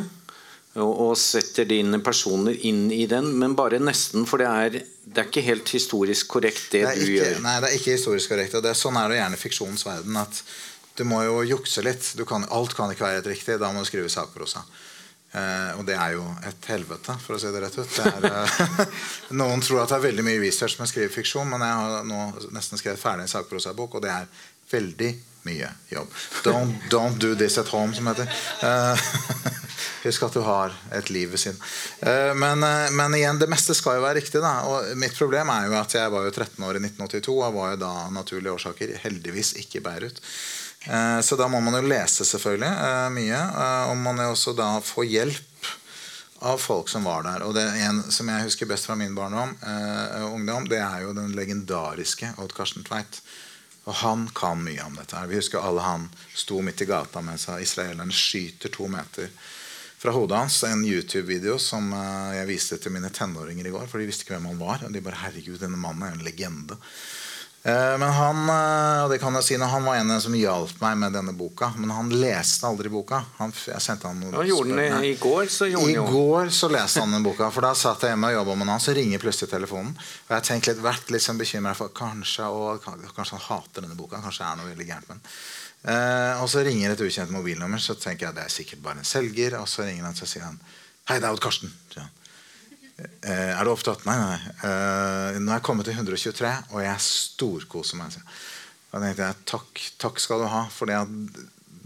[0.85, 5.29] og, setter dine personer inn i den, men bare nesten, for det er, det er
[5.31, 7.41] ikke helt historisk korrekt, det, Det du ikke, gjør.
[7.45, 8.55] nei, det er ikke historisk korrekt.
[8.59, 10.17] Og det, er- sånn er det gjerne i fiksjonens verden.
[10.21, 10.43] At
[10.99, 12.13] du må jo jukse litt.
[12.19, 13.59] Du kan, alt kan ikke være helt riktig.
[13.63, 14.65] Da må du skrive sakprosa.
[15.31, 17.91] Eh, og det er jo et helvete, for å si det rett ut.
[17.99, 19.01] Det er, eh,
[19.43, 22.07] noen tror at det er veldig mye research med å skrive fiksjon, men jeg har
[22.09, 22.21] nå
[22.57, 24.31] nesten skrevet ferdig en sakprosabok, og det er
[24.73, 25.11] veldig
[25.49, 26.13] mye jobb.
[26.45, 28.29] Don't, don't do this at home, som heter.
[28.63, 29.09] Uh,
[30.05, 31.59] Husk at du har et liv ved siden.
[32.05, 34.43] Uh, Men, uh, men igjen, det meste skal jo være riktig.
[34.45, 34.55] Da.
[34.69, 37.75] Og mitt problem er jo at jeg var jo 13 år i 1982 og var
[37.75, 40.23] jo da naturlige årsaker heldigvis ikke Beirut.
[41.27, 43.39] Så da må man jo lese selvfølgelig mye.
[43.91, 45.49] Og man jo også da få hjelp
[46.39, 47.43] av folk som var der.
[47.43, 51.15] Og det en som jeg husker best fra min barndom, eh, ungdom, det er jo
[51.17, 53.21] den legendariske Odd Karsten Tveit.
[53.89, 55.17] Og han kan mye om dette.
[55.17, 55.31] her.
[55.31, 59.31] Vi husker alle han sto midt i gata mens israelerne skyter to meter
[59.99, 60.63] fra hodet hans.
[60.69, 63.89] En YouTube-video som eh, jeg viste til mine tenåringer i går.
[63.89, 64.85] For de visste ikke hvem han var.
[64.85, 66.77] Og de bare 'herregud, denne mannen er en legende'.
[67.63, 70.97] Eh, Men han eh, og det kan jeg si, han var en som hjalp meg
[71.01, 71.73] med denne boka.
[71.77, 73.21] Men han leste aldri boka.
[73.41, 75.05] Han, jeg sendte han noen spørsmål.
[75.05, 77.75] i går, så gjorde I den jo går så leste han den boka, for da
[77.79, 79.95] satt jeg hjemme og jobba med han, Så ringer plutselig telefonen.
[80.29, 83.99] Og jeg tenkte litt, vært litt sånn bekymra for kanskje, og, kanskje han hater denne
[83.99, 84.23] boka.
[84.23, 85.33] Kanskje det er noe veldig gærent med den.
[85.89, 89.09] Eh, og så ringer et ukjent mobilnummer, så tenker jeg det er sikkert bare en
[89.09, 89.59] selger.
[89.61, 90.61] Og så ringer han så sier han
[91.09, 91.71] Hei, det er Odd Karsten.
[91.93, 92.15] sier han.
[92.99, 94.03] Eh, er du opptatt?
[94.09, 94.55] Nei, nei.
[94.67, 98.17] Eh, nå er jeg kommet til 123, og jeg storkoser meg.
[98.91, 100.65] Da tenkte jeg takk, takk skal du ha.
[100.73, 100.91] For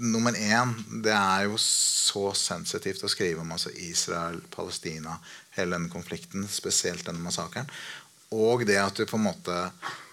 [0.03, 0.73] nummer én
[1.05, 5.19] Det er jo så sensitivt å skrive om altså Israel, Palestina,
[5.59, 7.69] hele denne konflikten, spesielt denne massakren.
[8.33, 9.59] Og det at du på en måte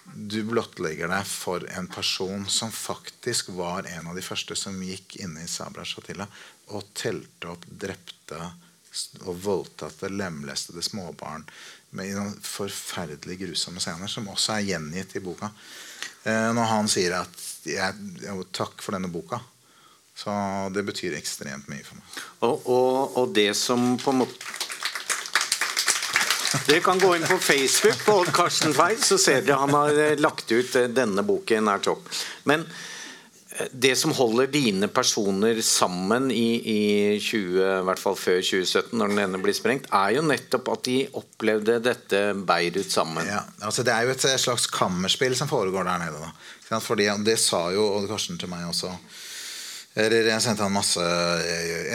[0.09, 5.19] du blottlegger deg for en person som faktisk var en av de første som gikk
[5.21, 6.25] inne i Sabra Shatila
[6.73, 8.49] og telte opp, drepte
[9.25, 11.45] og voldtatte, lemlestede småbarn
[11.97, 15.49] med noen forferdelig grusomme scener, som også er gjengitt i boka.
[16.23, 19.41] Eh, når han sier at jeg, jeg, 'takk for denne boka',
[20.15, 20.31] så
[20.73, 22.23] det betyr ekstremt mye for meg.
[22.41, 24.57] Og, og, og det som på en måte
[26.65, 30.15] dere kan gå inn på Facebook på Karsten Feil så ser dere han har eh,
[30.17, 32.09] lagt ut eh, denne boken er topp.
[32.49, 32.65] Men
[33.71, 36.81] det som holder dine personer sammen i, i
[37.19, 40.83] 20, i hvert fall før 2017, når den ene blir sprengt, er jo nettopp at
[40.87, 43.27] de opplevde dette Beirut sammen.
[43.27, 46.29] Ja, altså Det er jo et slags kammerspill som foregår der nede.
[46.69, 46.79] Da.
[46.79, 48.93] Fordi Det sa jo Odd Karsten til meg også
[49.99, 51.01] jeg sendte han masse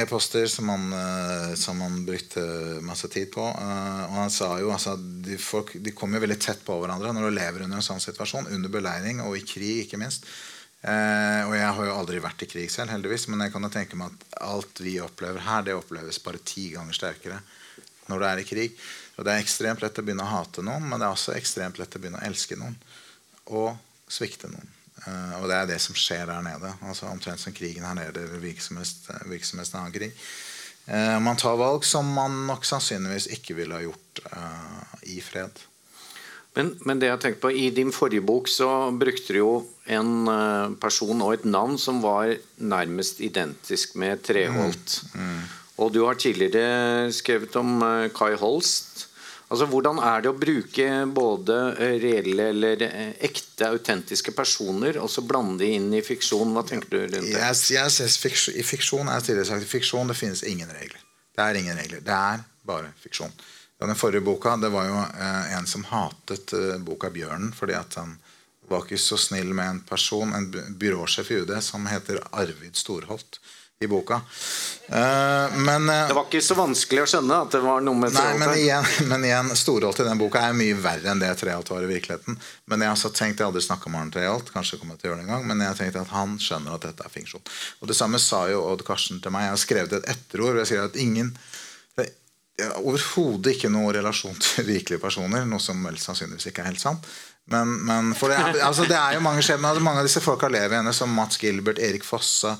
[0.02, 2.42] e-poster som, eh, som, han brukte
[2.82, 3.40] masse tid på.
[3.40, 7.12] Eh, og han sa jo altså de, folk, de kommer jo veldig tett på hverandre
[7.14, 8.50] når du lever under en sånn situasjon.
[8.50, 10.26] Under beleiring og i krig, ikke minst.
[10.84, 13.24] Og jeg har jo aldri vært i krig selv, heldigvis.
[13.32, 16.66] Men jeg kan jo tenke meg at alt vi opplever her, det oppleves bare ti
[16.74, 17.38] ganger sterkere
[18.10, 18.76] når du er i krig.
[19.16, 21.78] Og det er ekstremt lett å begynne å hate noen, men det er også ekstremt
[21.80, 22.76] lett å begynne å elske noen.
[23.54, 23.70] Og
[24.10, 24.72] svikte noen.
[25.04, 26.72] Eh, og det er det som skjer der nede.
[26.86, 30.16] altså Omtrent som krigen her nede eller hvilken som helst annen krig.
[30.86, 35.62] Eh, man tar valg som man nok sannsynligvis ikke ville ha gjort uh, i fred.
[36.54, 40.76] Men, men, det jeg tenkte på, i din forrige bok så brukte du jo en
[40.80, 45.00] person og et navn som var nærmest identisk med Treholt.
[45.12, 45.42] Mm, mm.
[45.84, 47.82] Og du har tidligere skrevet om
[48.16, 49.08] Kai Holst.
[49.54, 55.10] Altså, Hvordan er det å bruke både eh, reelle eller eh, ekte, autentiske personer og
[55.12, 56.54] så blande de inn i fiksjon?
[56.56, 57.36] Hva tenker du rundt det?
[57.36, 61.02] Jeg, jeg synes fiksjon, I fiksjon er tidligere sagt, i fiksjon det finnes ingen regler.
[61.34, 62.02] Det er ingen regler.
[62.02, 63.34] Det er bare fiksjon.
[63.84, 67.98] Den forrige boka det var jo eh, en som hatet eh, boka 'Bjørnen' fordi at
[68.00, 68.16] han
[68.68, 70.48] var ikke så snill med en person, en
[70.78, 73.40] byråsjef i UD, som heter Arvid Storholt
[73.84, 74.20] i boka.
[74.88, 78.12] Uh, men, uh, det var ikke så vanskelig å skjønne at det var noe med
[78.14, 81.72] Treholt men igjen, men igjen Storholt i den boka er mye verre enn det Treholt
[81.72, 82.38] var i virkeligheten.
[82.70, 85.10] Men jeg har altså tenkt, jeg aldri snakka med Arne Treholt, kanskje kommer jeg til
[85.10, 87.16] å gjøre det en gang, men jeg har tenkt at han skjønner at dette er
[87.16, 87.44] fiksjon.
[87.80, 89.48] Og Det samme sa jo Odd Karsten til meg.
[89.48, 91.34] Jeg har skrevet et etterord og jeg sier at ingen
[92.54, 97.08] Overhodet ikke noe relasjon til virkelige personer, noe som vel sannsynligvis ikke er helt sant.
[97.50, 99.80] Men, men det, altså det er jo mange skjebner.
[99.84, 102.54] Mange av disse folka lever igjen, som Mats Gilbert, Erik Fossa,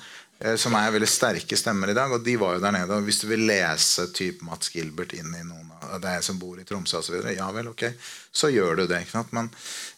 [0.61, 2.13] som er veldig sterke stemmer i dag.
[2.13, 2.97] Og de var jo der nede.
[2.97, 6.59] og Hvis du vil lese type Mats Gilbert inn i noen av deg som bor
[6.61, 7.87] i Tromsø osv., ja vel, ok,
[8.33, 9.03] så gjør du det.
[9.07, 9.25] ikke?
[9.37, 9.49] Men,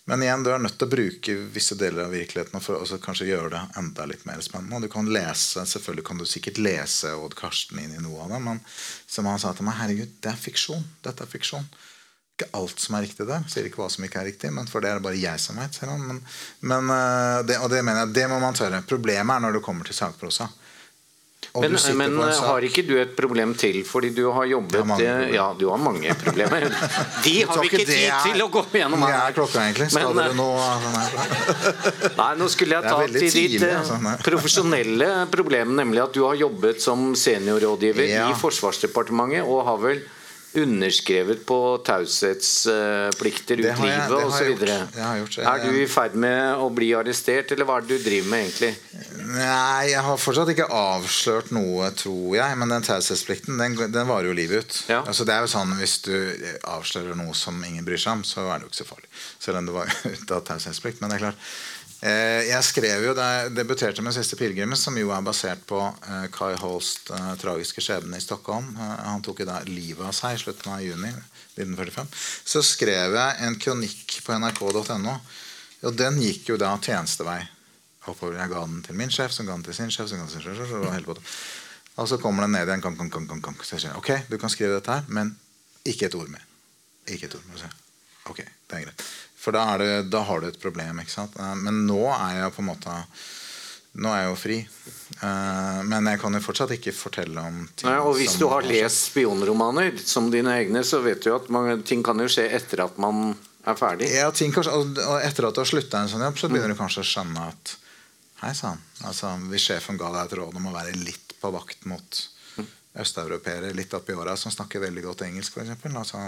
[0.07, 3.31] men, igjen, du er nødt til å bruke visse deler av virkeligheten for å kanskje
[3.31, 4.79] gjøre det enda litt mer spennende.
[4.79, 8.37] Og du kan lese, Selvfølgelig kan du sikkert lese Odd Karsten inn i noe av
[8.37, 10.87] det, men som han sa til meg, herregud, det er fiksjon.
[11.07, 11.67] Dette er fiksjon
[12.37, 13.41] ikke alt som er riktig der.
[13.47, 15.41] Jeg sier ikke hva som ikke er riktig, men for det er det bare jeg
[15.41, 15.81] som vet.
[15.89, 16.21] Men,
[16.61, 18.85] men eh, det, og det mener jeg, det må man tørre.
[18.85, 20.51] Problemet er når det kommer til sakprosa.
[21.57, 23.79] Men, men har ikke du et problem til?
[23.89, 26.67] Fordi du har jobbet har Ja, du har mange problemer.
[27.25, 29.15] De har vi ikke tid til å gå gjennom her.
[29.31, 29.89] er klokka, egentlig?
[29.95, 30.51] Skal men, dere nå
[32.21, 33.97] Nei, nå skulle jeg ta til ditt eh, altså,
[34.29, 38.29] profesjonelle problem, nemlig at du har jobbet som seniorrådgiver ja.
[38.29, 40.05] i Forsvarsdepartementet og har vel
[40.63, 44.65] underskrevet på taushetsplikter ut livet osv.
[44.67, 48.47] Er du i ferd med å bli arrestert, eller hva er det du driver med
[48.47, 48.73] egentlig?
[49.27, 52.59] Nei, jeg har fortsatt ikke avslørt noe, tror jeg.
[52.61, 54.81] Men den taushetsplikten den, den, varer jo livet ut.
[54.93, 55.03] Ja.
[55.03, 56.15] Altså, det er jo sånn Hvis du
[56.63, 59.11] avslører noe som ingen bryr seg om, så er det jo ikke så farlig.
[59.43, 61.03] Selv om det var ute av taushetsplikt.
[61.03, 61.49] Men det er klart
[62.03, 66.27] jeg skrev jo da jeg debuterte med 'Siste pilegrim', som jo er basert på eh,
[66.33, 68.77] Kai Holst' eh, tragiske skjebne i Stockholm.
[68.77, 71.09] Han tok jo da livet av seg i slutten av juni
[71.57, 72.07] 1945.
[72.45, 75.17] Så skrev jeg en kronikk på nrk.no.
[75.87, 77.41] Og den gikk jo da tjenestevei.
[78.07, 80.09] Jeg ga den til min sjef, som ga den til sin sjef.
[80.09, 81.19] som ga den til sin sjef, og,
[81.97, 82.85] og så kommer den ned igjen.
[82.85, 83.57] Kom, kom, kom, kom, kom.
[83.63, 85.35] Så jeg sier, ok, du kan skrive dette her, men
[85.85, 86.45] ikke et ord mer.
[87.09, 87.67] Ikke et ord mer.
[88.31, 89.03] Ok, det er greit.
[89.47, 90.99] For da, det, da, har du et problem.
[90.99, 91.37] ikke sant?
[91.39, 93.01] Eh, men nå er jeg på en måte
[93.97, 94.57] Nå er jeg jo fri.
[95.23, 98.67] Uh, men jeg kan jo fortsatt ikke fortelle om ting Nei, Og hvis du har
[98.67, 102.83] lest spionromaner som dine egne, så vet du at mange, ting kan jo skje etter
[102.85, 103.31] at man
[103.65, 104.11] er ferdig.
[104.13, 106.79] Ja, ting kanskje, og etter at du har slutta en sånn jobb, så begynner du
[106.83, 107.77] kanskje å skjønne at
[108.43, 108.83] Hei sann.
[109.09, 112.19] Altså, hvis sjefen ga deg et råd om å være litt på vakt mot
[112.61, 112.67] mm.
[113.01, 115.87] østeuropeere litt oppi åra som snakker veldig godt engelsk, f.eks.
[115.89, 116.21] Altså,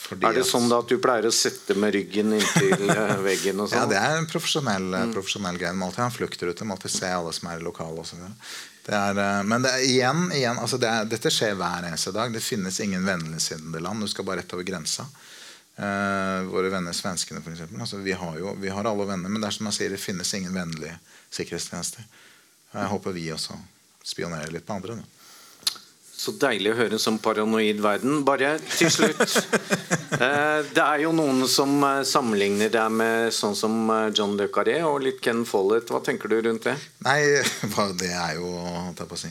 [0.00, 3.16] Fordi Er det at- sånn da at du pleier å sitte med ryggen inntil eh,
[3.28, 3.78] veggen og sånn?
[3.78, 5.12] Ja, det er en profesjonell, Mm.
[5.14, 5.72] profesjonell greie.
[5.74, 8.14] Man må alltid ha en fluktrute, må alltid se alle som er i lokalet.
[8.88, 12.32] er, eh, men det er, igjen, igjen altså det er, dette skjer hver eneste dag.
[12.32, 14.00] Det finnes ingen vennligsinnede land.
[14.00, 15.06] Du skal bare rett over grensa.
[15.78, 17.60] Eh, våre venner svenskene, f.eks.
[17.78, 20.00] Altså, vi, har jo, vi har alle venner, men det er som jeg sier, det
[20.02, 20.98] finnes ingen vennlige
[21.30, 22.04] sikkerhetstjenester.
[22.74, 23.54] Jeg håper vi også
[24.04, 24.96] spionerer litt på andre.
[24.96, 25.02] Da.
[26.20, 28.20] Så deilig å høre en sånn paranoid verden.
[28.28, 29.24] Bare til slutt.
[30.20, 34.50] Eh, det er jo noen som eh, sammenligner deg med sånn som eh, John Le
[34.52, 35.88] Carré og litt Ken Follett.
[35.88, 36.74] Hva tenker du rundt det?
[37.06, 37.22] Nei,
[37.76, 39.30] bare det er jo holdt jeg på å si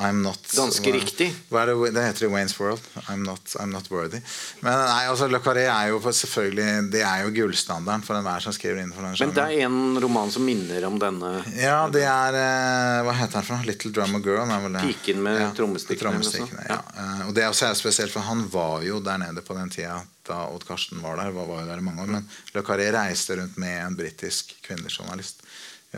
[0.00, 1.26] I'm not Ganske hva- riktig.
[1.52, 2.80] Hva det, det heter i Waynes World.
[3.10, 4.22] I'm not, I'm not worthy.
[4.64, 8.54] Men nei, altså, Le Carré er jo selvfølgelig Det er jo gullstandarden for enhver som
[8.56, 11.32] skriver innenfor den Men det er en roman som minner om denne.
[11.60, 13.68] Ja, det er eh, Hva heter den for noe?
[13.68, 14.54] Little Drummer Girl?
[14.64, 14.80] Vel?
[14.86, 17.04] Piken med trommestikkene, trommestikkene, eller ja.
[17.04, 20.00] Eh, og det også er spesielt, for han var jo der nede på den tida
[20.26, 21.34] da Odd Karsten var der.
[21.34, 24.54] Var, var jo der i mange år, Men Le Carré reiste rundt med en britisk
[24.64, 25.42] kvinnelig journalist.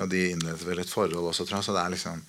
[0.00, 1.68] Og de innledet vel et forhold også, tror jeg.
[1.68, 2.22] Så det er liksom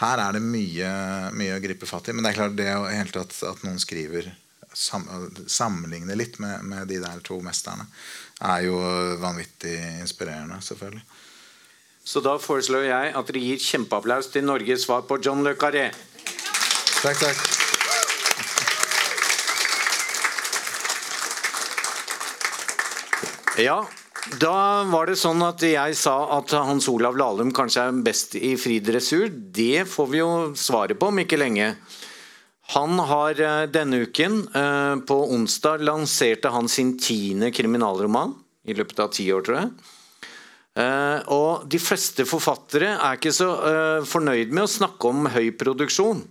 [0.00, 0.92] her er det mye,
[1.36, 2.14] mye å gripe fatt i.
[2.16, 4.30] Men det er klart det i hele at noen skriver
[4.72, 5.04] sam,
[5.46, 7.84] Sammenligne litt med, med de der to mesterne,
[8.42, 8.78] er jo
[9.22, 11.04] vanvittig inspirerende, selvfølgelig.
[12.04, 15.90] Så da foreslår jeg at dere gir kjempeapplaus til Norges svar på John Le Carré.
[17.02, 17.38] Takk, takk.
[23.60, 23.82] Ja,
[24.38, 28.52] da var det sånn at jeg sa at Hans Olav Lahlum kanskje er best i
[28.60, 29.26] fri dressur.
[29.28, 31.72] Det får vi jo svaret på om ikke lenge.
[32.76, 38.36] Han har eh, denne uken, eh, på onsdag, lanserte han sin tiende kriminalroman.
[38.62, 39.72] I løpet av ti år, tror jeg.
[40.78, 43.50] Eh, og de fleste forfattere er ikke så
[44.06, 46.22] fornøyd med å snakke om høy produksjon.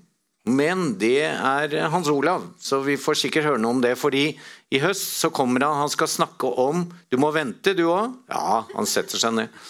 [0.50, 3.94] Men det er Hans Olav, så vi får sikkert høre noe om det.
[4.00, 4.32] fordi
[4.72, 8.16] i høst så kommer han, han skal snakke om Du må vente, du òg?
[8.32, 9.62] Ja, han setter seg ned.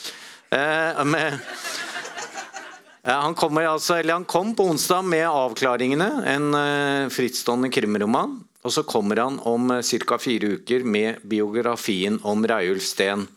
[0.51, 1.39] Eh, med,
[3.03, 8.39] eh, han, kommer altså, eller han kom på onsdag med 'Avklaringene', en eh, frittstående krimroman.
[8.63, 10.17] Og så kommer han om eh, ca.
[10.17, 13.27] fire uker med biografien om Reiulf Steen.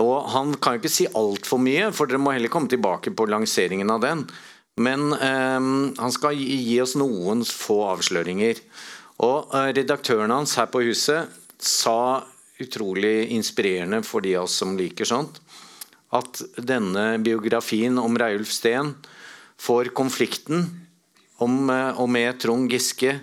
[0.00, 3.28] Og han kan jo ikke si altfor mye, for dere må heller komme tilbake på
[3.30, 4.24] lanseringen av den.
[4.76, 8.58] Men um, han skal gi, gi oss noen få avsløringer.
[9.22, 11.30] Og uh, redaktøren hans her på huset
[11.62, 12.24] sa
[12.62, 15.38] utrolig inspirerende for de av oss som liker sånt,
[16.14, 18.92] at denne biografien om Reiulf Steen
[19.58, 20.66] får konflikten
[21.42, 23.18] om, uh, og med Trond Giske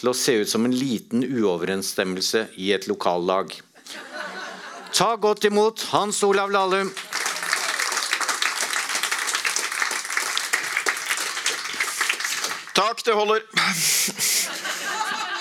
[0.00, 3.52] til å se ut som en liten uoverensstemmelse i et lokallag.
[4.96, 6.88] Ta godt imot Hans Olav Lahlum.
[12.74, 13.42] Takk, det holder.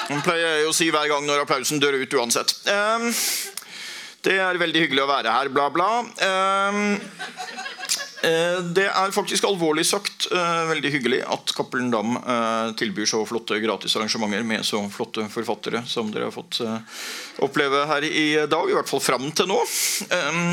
[0.10, 2.56] Det pleier jeg å si hver gang når applausen dør ut uansett.
[2.72, 3.12] Ehm,
[4.26, 5.90] det er veldig hyggelig å være her, bla, bla.
[6.26, 6.96] Ehm,
[8.26, 13.22] eh, det er faktisk alvorlig sagt eh, veldig hyggelig at Cappelen Dam eh, tilbyr så
[13.30, 16.64] flotte gratisarrangementer med så flotte forfattere som dere har fått
[17.46, 18.66] oppleve her i dag.
[18.66, 19.62] I hvert fall fram til nå.
[20.18, 20.52] Ehm,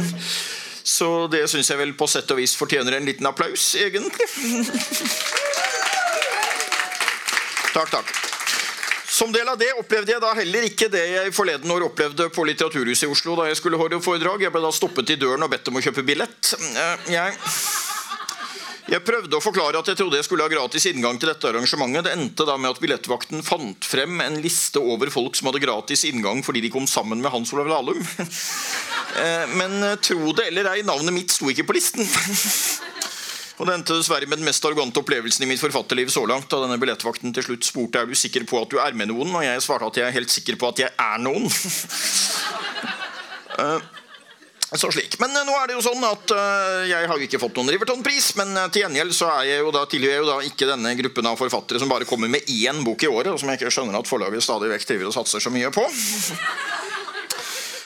[0.86, 4.28] så det syns jeg vel på sett og vis fortjener en liten applaus, egentlig.
[7.76, 8.12] Takk, takk.
[9.16, 12.44] Som del av det opplevde jeg da heller ikke det jeg forleden år opplevde på
[12.48, 14.42] Litteraturhuset i Oslo da jeg skulle holde foredrag.
[14.46, 16.54] Jeg ble da stoppet i døren og bedt om å kjøpe billett.
[16.56, 17.36] Eh, Jeg,
[18.96, 22.08] jeg prøvde å forklare at jeg trodde jeg skulle ha gratis inngang til dette arrangementet.
[22.08, 26.06] Det endte da med at billettvakten fant frem en liste over folk som hadde gratis
[26.08, 28.00] inngang fordi de kom sammen med Hans Olav Lahlum.
[29.16, 32.04] Eh, Men eh, tro det eller ei, navnet mitt sto ikke på listen.
[33.56, 36.48] Og det endte dessverre med den mest arrogante opplevelsen i mitt forfatterliv så langt.
[36.52, 39.32] Da denne billettvakten til slutt spurte er du sikker på at du er med noen,
[39.32, 41.48] og jeg svarte at jeg er helt sikker på at jeg er noen.
[43.56, 43.78] Eh,
[44.76, 45.14] så slik.
[45.16, 47.70] Men eh, nå er det jo sånn at eh, jeg har jo ikke fått noen
[47.72, 50.92] Riverton-pris, men til gjengjeld så er jeg jo da, tilhører jeg jo da ikke denne
[50.98, 53.72] gruppen av forfattere som bare kommer med én bok i året, og som jeg ikke
[53.72, 55.86] skjønner at forlaget stadig vekk driver og satser så mye på.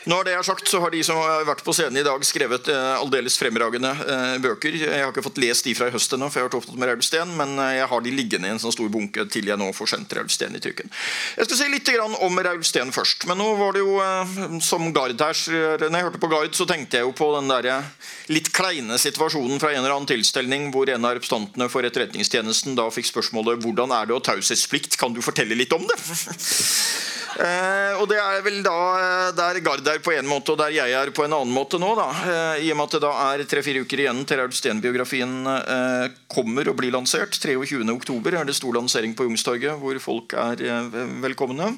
[0.09, 2.71] Når det er sagt, så har de som har vært på scenen i dag, skrevet
[2.73, 4.77] eh, aldeles fremragende eh, bøker.
[4.81, 6.81] Jeg har ikke fått lest de fra i høst ennå, for jeg har vært opptatt
[6.81, 9.61] med Raul men eh, jeg har de liggende i en sånn stor bunke til jeg
[9.61, 10.89] nå får sendt Raul i trykken.
[11.37, 12.65] Jeg skal si litt om Raul
[12.97, 13.29] først.
[13.29, 15.37] Men nå var det jo eh, som Gard her
[15.85, 17.71] Når jeg hørte på Gard, så tenkte jeg jo på den der
[18.33, 22.89] litt kleine situasjonen fra en eller annen tilstelning hvor en av representantene for Etterretningstjenesten da
[22.95, 25.99] fikk spørsmålet hvordan er det å ha taushetsplikt, kan du fortelle litt om det?
[27.41, 30.75] Eh, og det er vel da eh, der Gard er på en måte, og der
[30.75, 31.95] jeg er på en annen måte nå.
[31.97, 35.33] da eh, I og med at det da er tre-fire uker igjen til Raul Steen-biografien
[36.31, 37.39] kommer og blir lansert.
[37.41, 40.61] 23.10 er det stor lansering på Youngstorget, hvor folk er
[41.23, 41.73] velkomne.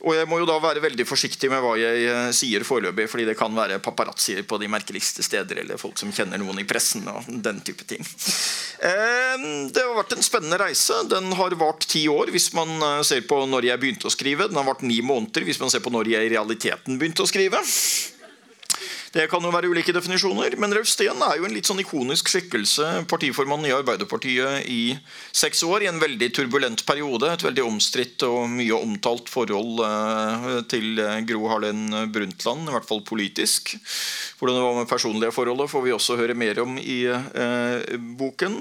[0.00, 3.26] Og jeg må jo da være veldig forsiktig med hva jeg eh, sier foreløpig, fordi
[3.28, 7.04] det kan være paparazzier på de merkeligste steder, eller folk som kjenner noen i pressen
[7.10, 8.04] og den type ting.
[8.80, 11.02] Det har vært en spennende reise.
[11.10, 14.48] Den har vart ti år hvis man eh, ser på når jeg begynte å skrive.
[14.48, 17.30] Den har vart ni måneder hvis man ser på når jeg i realiteten begynte å
[17.30, 17.60] skrive.
[19.10, 22.28] Det kan jo være ulike definisjoner, men Rauf Steen er jo en litt sånn ikonisk
[22.30, 23.08] skikkelse.
[23.10, 24.94] Partiformann i Arbeiderpartiet i
[25.34, 27.26] seks år, i en veldig turbulent periode.
[27.32, 33.02] Et veldig omstridt og mye omtalt forhold eh, til Gro Harlem Brundtland, i hvert fall
[33.06, 33.74] politisk.
[34.38, 38.60] Hvordan det var med personlige forholdet, får vi også høre mer om i eh, boken.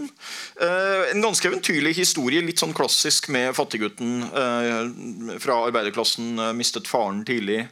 [0.66, 6.34] Eh, en ganske eventyrlig historie, litt sånn klassisk med fattiggutten eh, fra arbeiderklassen.
[6.39, 7.68] eh, mistet faren tidlig.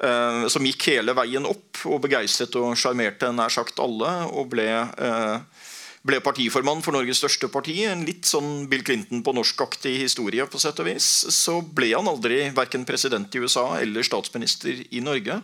[0.00, 4.08] Eh, som gikk hele veien opp og begeistret og sjarmerte nær sagt alle.
[4.32, 5.66] Og ble, eh,
[6.00, 7.82] ble partiformann for Norges største parti.
[7.84, 10.46] En litt sånn Bill Clinton på norskaktig historie.
[10.46, 15.00] på sett og vis Så ble han aldri verken president i USA eller statsminister i
[15.00, 15.42] Norge.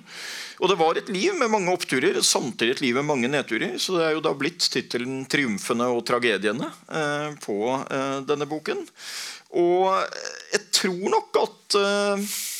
[0.61, 3.78] Og det var et liv med mange oppturer, samtidig et liv med mange nedturer.
[3.78, 8.88] Så det er jo da blitt tittelen 'Triumfene og tragediene' eh, på denne boken.
[9.52, 9.92] Og
[10.50, 12.55] jeg tror nok at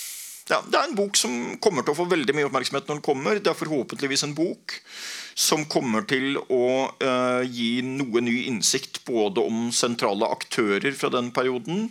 [0.49, 3.07] ja, Det er en bok som kommer til å få veldig mye oppmerksomhet når den
[3.07, 3.41] kommer.
[3.43, 4.79] Det er forhåpentligvis en bok
[5.37, 11.29] som kommer til å uh, gi noe ny innsikt både om sentrale aktører fra den
[11.37, 11.91] perioden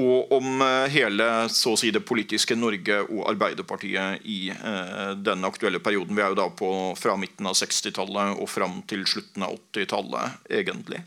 [0.00, 5.44] og om uh, hele så å si det politiske Norge og Arbeiderpartiet i uh, den
[5.44, 6.16] aktuelle perioden.
[6.16, 10.40] Vi er jo da på fra midten av 60-tallet og fram til slutten av 80-tallet,
[10.62, 11.02] egentlig.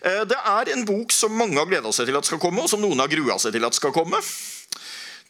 [0.00, 2.80] Det er en bok som mange har gleda seg til at skal komme, og som
[2.82, 4.22] noen har grua seg til at skal komme.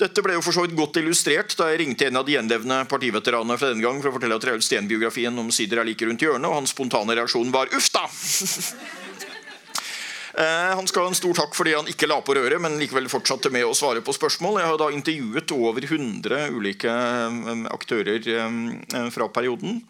[0.02, 2.80] Dette ble jo for så vidt godt illustrert da jeg ringte en av de gjenlevende
[2.90, 6.48] partiveteranene fra den gang for å fortelle at Raul Steen-biografien omsider er like rundt hjørnet,
[6.48, 8.10] og hans spontane reaksjon var 'uff da'.
[10.32, 13.08] Eh, Han skal ha en stor takk fordi han ikke la på røret, men likevel
[13.12, 14.62] fortsatte med å svare på spørsmål.
[14.62, 19.82] Jeg har da intervjuet over 100 ulike eh, aktører eh, fra perioden.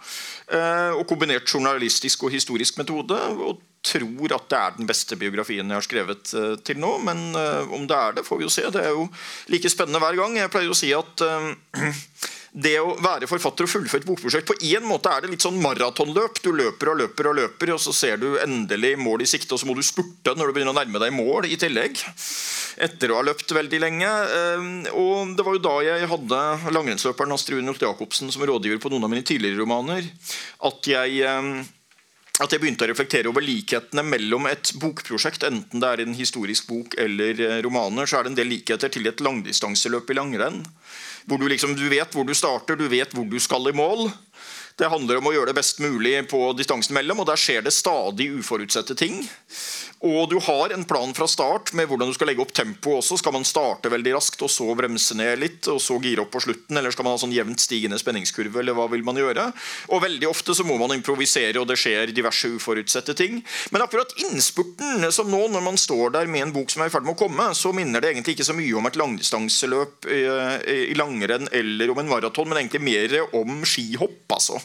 [0.98, 3.14] Og kombinert journalistisk og historisk metode.
[3.38, 6.94] Og tror at det er den beste biografien jeg har skrevet eh, til nå.
[7.06, 8.68] Men eh, om det er det, får vi jo se.
[8.70, 9.08] Det er jo
[9.52, 10.38] like spennende hver gang.
[10.38, 11.90] Jeg pleier å si at eh,
[12.66, 15.58] det å være forfatter og fullføre et bokprosjekt På en måte er det litt sånn
[15.62, 16.38] maratonløp.
[16.44, 19.62] Du løper og løper, og løper Og så ser du endelig mål i sikte, og
[19.62, 21.50] så må du spurte når du begynner å nærme deg mål.
[21.50, 21.98] i tillegg
[22.82, 24.08] Etter å ha løpt veldig lenge.
[24.96, 26.40] Og Det var jo da jeg hadde
[26.72, 30.06] langrennsløperen Astrid Unholt Jacobsen som rådgiver på noen av mine tidligere romaner,
[30.64, 31.20] at jeg
[32.40, 36.70] at jeg begynte å reflektere over likhetene mellom et bokprosjekt, enten det er en historisk
[36.70, 40.62] bok eller eh, romaner, så er det en del likheter til et langdistanseløp i langrenn.
[41.28, 44.08] Hvor du, liksom, du vet hvor du starter, du vet hvor du skal i mål.
[44.80, 47.74] Det handler om å gjøre det best mulig på distansen mellom, og der skjer det
[47.76, 49.20] stadig uforutsette ting.
[50.02, 53.20] Og du har en plan fra start med hvordan du skal legge opp tempoet også.
[53.20, 56.42] Skal man starte veldig raskt og så bremse ned litt og så gire opp på
[56.42, 56.78] slutten?
[56.78, 58.62] Eller skal man ha sånn jevnt stigende spenningskurve?
[58.62, 59.46] eller hva vil man gjøre?
[59.94, 63.40] Og veldig ofte så må man improvisere, og det skjer diverse uforutsette ting.
[63.74, 66.94] Men akkurat innspurten, som nå når man står der med en bok som er i
[66.94, 70.22] ferd med å komme, så minner det egentlig ikke så mye om et langdistanseløp i,
[70.90, 74.58] i langrenn eller om en maraton, men egentlig mer om skihopp, altså.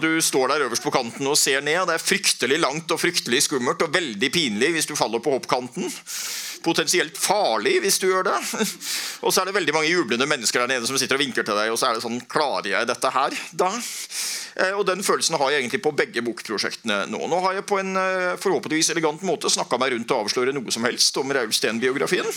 [0.00, 1.84] Du står der øverst på kanten og ser ned.
[1.88, 5.90] Det er fryktelig langt og fryktelig skummelt og veldig pinlig hvis du faller på hoppkanten.
[6.64, 8.38] Potensielt farlig hvis du gjør det.
[9.20, 11.58] Og så er det veldig mange jublende mennesker der nede som sitter og vinker til
[11.58, 11.72] deg.
[11.74, 13.68] Og så er det sånn Klarer jeg dette her, da?
[14.56, 17.20] Eh, Og den følelsen har jeg egentlig på begge bokprosjektene nå.
[17.28, 20.72] Nå har jeg på en eh, forhåpentligvis elegant måte snakka meg rundt og avsløre noe
[20.72, 22.32] som helst om Raul Steen-biografien.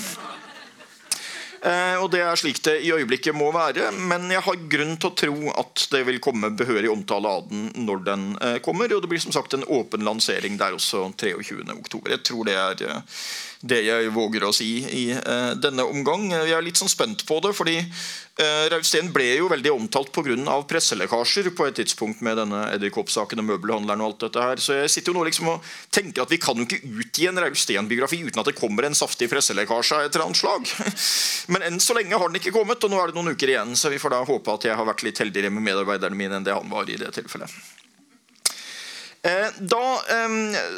[1.61, 3.89] Eh, og det er slik det i øyeblikket må være.
[3.97, 7.69] Men jeg har grunn til å tro at det vil komme behørig omtale av den
[7.87, 8.93] når den eh, kommer.
[8.93, 12.01] Og det blir som sagt en åpen lansering der også 23.10.
[12.13, 13.21] Jeg tror det er eh,
[13.61, 16.29] det jeg våger å si i eh, denne omgang.
[16.31, 20.57] Jeg er litt sånn spent på det, fordi eh, Raul ble jo veldig omtalt pga.
[20.69, 24.61] presselekkasjer på et tidspunkt med denne edderkoppsaken og møbelhandleren og alt dette her.
[24.61, 27.41] Så jeg sitter jo nå liksom og tenker at vi kan jo ikke utgi en
[27.41, 30.69] Raul Steen-biografi uten at det kommer en saftig presselekkasje av et eller annet slag.
[31.53, 33.73] Men enn så lenge har den ikke kommet, og nå er det noen uker igjen,
[33.79, 36.45] så vi får da håpe at jeg har vært litt heldigere med medarbeiderne mine enn
[36.45, 37.53] det han var i det tilfellet.
[39.27, 39.83] Eh, Da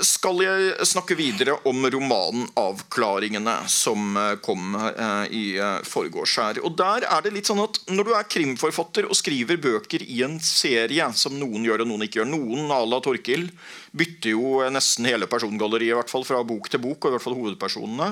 [0.02, 5.44] skal jeg snakke videre om romanen 'Avklaringene', som eh, kom eh, i
[5.86, 6.62] forgårs her.
[6.66, 10.24] Og der er det litt sånn at Når du er krimforfatter og skriver bøker i
[10.26, 13.50] en serie, som noen gjør og noen ikke gjør Noen à la Torkil
[13.94, 17.26] bytter jo nesten hele persongalleriet, i hvert fall fra bok til bok, og i hvert
[17.26, 18.10] fall hovedpersonene.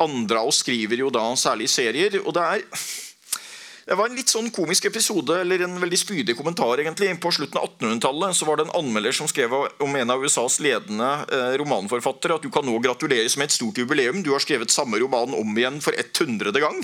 [0.00, 2.20] Andre av oss skriver jo da særlig serier.
[2.24, 3.09] og det er
[3.90, 6.78] Det var en litt sånn komisk episode, eller en veldig spydig kommentar.
[6.78, 7.10] egentlig.
[7.18, 10.60] På slutten av 1800-tallet så var det en anmelder som skrev om en av USAs
[10.62, 14.22] ledende eh, romanforfattere at du kan nå gratuleres med et stort jubileum.
[14.22, 16.54] Du har skrevet samme roman om igjen for 100.
[16.62, 16.78] gang.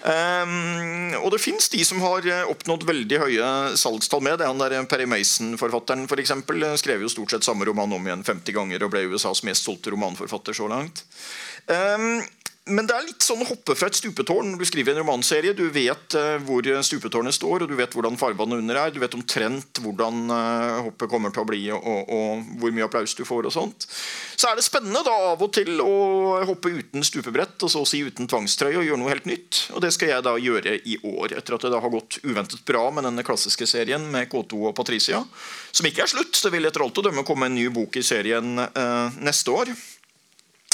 [0.00, 4.48] Um, og det fins de som har eh, oppnådd veldig høye salgstall med det.
[4.48, 8.56] Han der Perry Mason-forfatteren for eksempel, skrev jo stort sett samme roman om igjen 50
[8.56, 11.04] ganger og ble USAs mest solgte romanforfatter så langt.
[11.68, 12.22] Um,
[12.66, 15.54] men det er litt sånn å hoppe fra et stupetårn når du skriver en romanserie.
[15.54, 18.92] Du vet uh, hvor stupetårnet står, og du vet hvordan farvannet under er.
[18.94, 23.14] Du vet omtrent hvordan uh, hoppet kommer til å bli, og, og, hvor mye applaus
[23.14, 23.46] du får.
[23.46, 23.86] og sånt.
[24.36, 25.94] Så er det spennende da av og til å
[26.48, 29.62] hoppe uten stupebrett og så å si uten tvangstrøye og gjøre noe helt nytt.
[29.76, 32.66] Og det skal jeg da gjøre i år, etter at det da har gått uventet
[32.66, 35.22] bra med denne klassiske serien med K2 og Patricia.
[35.70, 36.34] Som ikke er slutt.
[36.42, 39.70] Det vil etter alt å dømme komme en ny bok i serien uh, neste år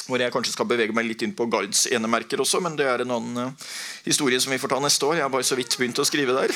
[0.08, 3.04] hvor jeg kanskje skal bevege meg litt inn på Guides enemerker også, men det er
[3.04, 3.70] en annen uh,
[4.06, 5.20] historie som vi får ta neste år.
[5.20, 6.54] Jeg har bare så vidt begynt å skrive der.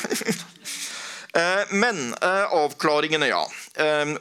[1.37, 3.45] uh, men uh, avklaringene, ja.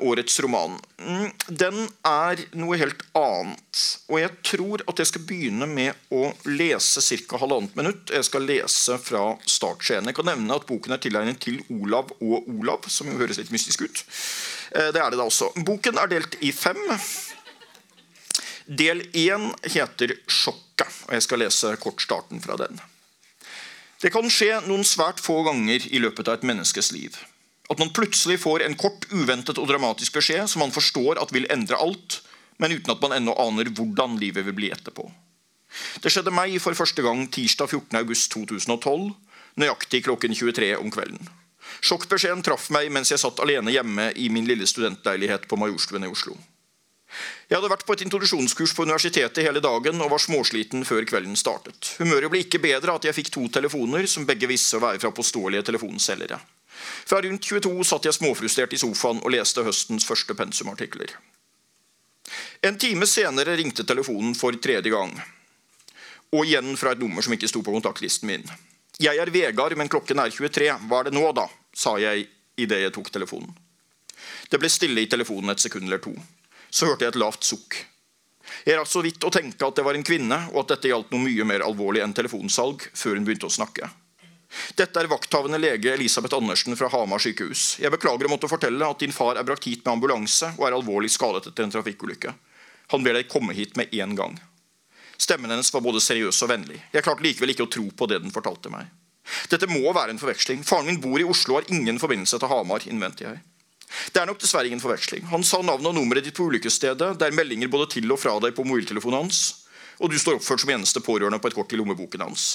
[0.03, 0.78] årets roman.
[0.99, 3.84] Mm, den er noe helt annet.
[4.11, 7.39] Og jeg tror at jeg skal begynne med å lese ca.
[7.41, 8.13] halvannet minutt.
[8.13, 10.11] Jeg skal lese fra startscenen.
[10.11, 13.53] Jeg kan nevne at boken er tilegnet til Olav og Olav, som jo høres litt
[13.55, 14.05] mystisk ut.
[14.76, 15.53] det er det da også.
[15.65, 16.84] Boken er delt i fem.
[18.66, 22.82] Del én heter 'Sjokket', og jeg skal lese kort starten fra den.
[24.01, 27.16] Det kan skje noen svært få ganger i løpet av et menneskes liv.
[27.70, 31.47] At man plutselig får en kort, uventet og dramatisk beskjed som man forstår at vil
[31.49, 32.22] endre alt,
[32.57, 35.07] men uten at man ennå aner hvordan livet vil bli etterpå.
[36.01, 39.13] Det skjedde meg for første gang tirsdag 14.8.2012,
[39.61, 41.30] nøyaktig klokken 23 om kvelden.
[41.86, 46.11] Sjokkbeskjeden traff meg mens jeg satt alene hjemme i min lille studentleilighet på Majorstuen i
[46.11, 46.38] Oslo.
[47.45, 51.38] Jeg hadde vært på et introduksjonskurs på universitetet hele dagen og var småsliten før kvelden
[51.38, 51.91] startet.
[52.01, 55.13] Humøret ble ikke bedre at jeg fikk to telefoner som begge visste å være fra
[55.13, 56.39] påståelige telefonselgere.
[57.05, 61.13] Fra rundt 22 satt jeg småfrustrert i sofaen og leste høstens første pensumartikler.
[62.66, 65.13] En time senere ringte telefonen for tredje gang.
[66.34, 68.47] Og igjen fra et nummer som ikke sto på kontaktlisten min.
[68.99, 70.72] Jeg er Vegard, men klokken er 23.
[70.89, 71.45] Hva er det nå, da?
[71.76, 72.26] sa jeg
[72.57, 73.51] idet jeg tok telefonen.
[74.49, 76.16] Det ble stille i telefonen et sekund eller to
[76.76, 77.78] så hørte jeg et lavt sukk.
[78.65, 81.13] Jeg rakk så vidt å tenke at det var en kvinne, og at dette gjaldt
[81.13, 83.89] noe mye mer alvorlig enn telefonsalg, før hun begynte å snakke.
[84.78, 87.78] Dette er vakthavende lege Elisabeth Andersen fra Hamar sykehus.
[87.82, 90.76] Jeg beklager å måtte fortelle at din far er brakt hit med ambulanse og er
[90.78, 92.36] alvorlig skadet etter en trafikkulykke.
[92.93, 94.38] Han ber deg komme hit med en gang.
[95.17, 96.80] Stemmen hennes var både seriøs og vennlig.
[96.93, 98.91] Jeg klarte likevel ikke å tro på det den fortalte meg.
[99.49, 100.63] Dette må være en forveksling.
[100.67, 103.41] Faren min bor i Oslo og har ingen forbindelse til Hamar, innvendte jeg.
[104.13, 105.25] Det er nok dessverre ingen forveksling.
[105.31, 107.15] Han sa navnet og nummeret ditt på ulykkesstedet.
[107.19, 109.43] Det er meldinger både til og fra deg på mobiltelefonen hans.
[110.03, 112.47] Og du står oppført som eneste pårørende på et kort i lommeboken hans.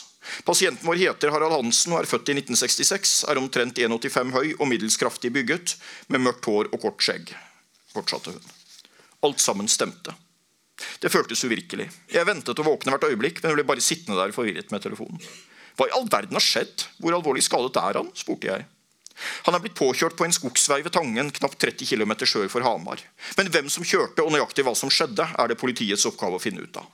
[0.44, 4.66] Pasienten vår heter Harald Hansen og er født i 1966, er omtrent 1,85 høy og
[4.68, 5.78] middels kraftig bygget,
[6.12, 7.32] med mørkt hår og kort skjegg.
[7.94, 8.50] Fortsatte hun.
[9.24, 10.12] Alt sammen stemte.
[11.00, 11.88] Det føltes uvirkelig.
[12.12, 15.20] Jeg ventet å våkne hvert øyeblikk, men ble bare sittende der forvirret med telefonen.
[15.76, 16.86] Hva i all verden har skjedd?
[17.00, 18.12] Hvor alvorlig skadet er han?
[18.16, 18.68] spurte jeg.
[19.46, 23.02] Han er blitt påkjørt på en skogsvei ved Tangen, knapt 30 km sør for Hamar.
[23.36, 26.64] Men hvem som kjørte og nøyaktig hva som skjedde, er det politiets oppgave å finne
[26.64, 26.88] ut av.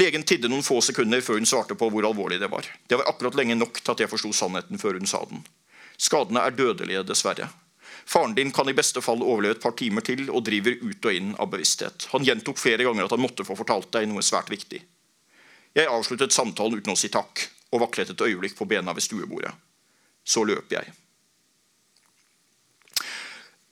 [0.00, 2.66] Legen tidde noen få sekunder før hun svarte på hvor alvorlig det var.
[2.88, 5.42] Det var akkurat lenge nok til at jeg forsto sannheten før hun sa den.
[5.98, 7.50] Skadene er dødelige, dessverre.
[8.08, 11.12] Faren din kan i beste fall overleve et par timer til og driver ut og
[11.18, 12.08] inn av bevissthet.
[12.14, 14.80] Han gjentok flere ganger at han måtte få fortalt deg noe svært viktig.
[15.76, 17.44] Jeg avsluttet samtalen uten å si takk
[17.74, 19.52] og vaklet et øyeblikk på bena ved stuebordet.
[20.24, 20.88] Så løp jeg.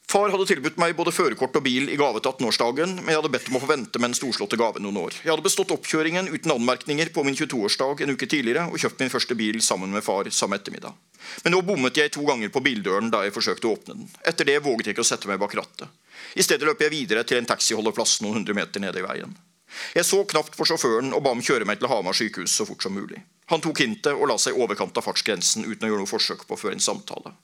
[0.06, 3.30] Far hadde tilbudt meg både førerkort og bil i gave til 18-årsdagen, men jeg hadde
[3.34, 5.16] bedt om å få vente med den storslåtte gave noen år.
[5.24, 9.10] Jeg hadde bestått oppkjøringen uten anmerkninger på min 22-årsdag en uke tidligere og kjøpt min
[9.10, 10.94] første bil sammen med far samme ettermiddag.
[11.42, 14.06] Men nå bommet jeg to ganger på bildøren da jeg forsøkte å åpne den.
[14.30, 15.90] Etter det våget jeg ikke å sette meg bak rattet.
[16.38, 19.34] I stedet løp jeg videre til en taxiholdeplass noen hundre meter nede i veien.
[19.98, 22.86] Jeg så knapt på sjåføren og ba ham kjøre meg til Hamar sykehus så fort
[22.86, 23.18] som mulig.
[23.50, 26.46] Han tok hintet og la seg i overkant av fartsgrensen uten å gjøre noe forsøk
[26.46, 27.34] på å føre en samtale.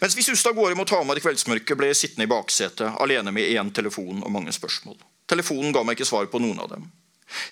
[0.00, 3.32] Mens vi suste av gårde mot Hamar i kveldsmørket, ble jeg sittende i baksetet alene
[3.34, 4.98] med én telefon og mange spørsmål.
[5.30, 6.88] Telefonen ga meg ikke svar på noen av dem.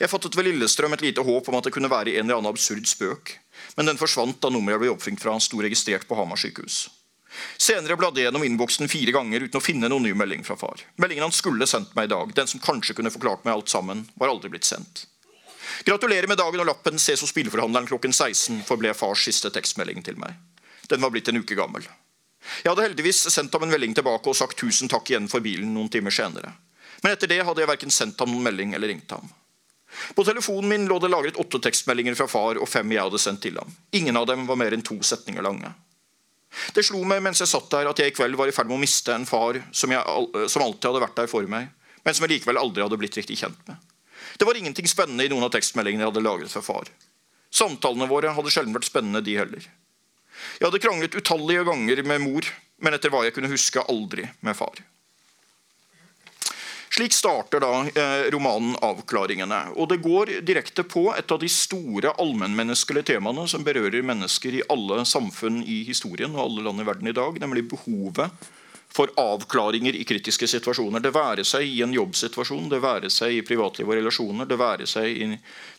[0.00, 2.52] Jeg fattet ved Lillestrøm et lite håp om at det kunne være en eller annen
[2.52, 3.36] absurd spøk,
[3.78, 6.88] men den forsvant da nummeret jeg ble oppringt fra, sto registrert på Hamar sykehus.
[7.60, 10.82] Senere bladde jeg gjennom innboksen fire ganger uten å finne noen ny melding fra far.
[11.00, 14.02] Meldingen han skulle sendt meg i dag, den som kanskje kunne forklart meg alt sammen,
[14.20, 15.06] var aldri blitt sendt.
[15.86, 20.18] Gratulerer med dagen og lappen, ses hos spillforhandleren klokken 16, forble fars siste tekstmelding til
[20.20, 20.34] meg.
[20.90, 21.86] Den var blitt en uke gammel.
[22.62, 25.74] Jeg hadde heldigvis sendt ham en melding tilbake og sagt tusen takk igjen for bilen
[25.74, 26.54] noen timer senere.
[27.02, 29.28] Men etter det hadde jeg verken sendt ham noen melding eller ringt ham.
[30.14, 33.42] På telefonen min lå det lagret åtte tekstmeldinger fra far og fem jeg hadde sendt
[33.44, 33.70] til ham.
[33.96, 35.72] Ingen av dem var mer enn to setninger lange.
[36.74, 38.78] Det slo meg mens jeg satt der at jeg i kveld var i ferd med
[38.78, 41.68] å miste en far som, jeg, som alltid hadde vært der for meg,
[42.02, 43.78] men som jeg likevel aldri hadde blitt riktig kjent med.
[44.38, 46.90] Det var ingenting spennende i noen av tekstmeldingene jeg hadde lagret fra far.
[47.54, 49.66] Samtalene våre hadde sjelden vært spennende, de heller.
[50.58, 52.48] Jeg hadde kranglet utallige ganger med mor,
[52.80, 54.80] men etter hva jeg kunne huske, aldri med far.
[56.90, 59.76] Slik starter da eh, romanen 'Avklaringene'.
[59.76, 64.64] og Det går direkte på et av de store allmennmenneskelige temaene som berører mennesker i
[64.68, 68.50] alle samfunn i historien og alle land i verden i dag, nemlig behovet
[68.92, 71.02] for avklaringer i kritiske situasjoner.
[71.02, 74.88] Det være seg i en jobbsituasjon, det være seg i privatliv og relasjoner, det være
[74.90, 75.28] seg i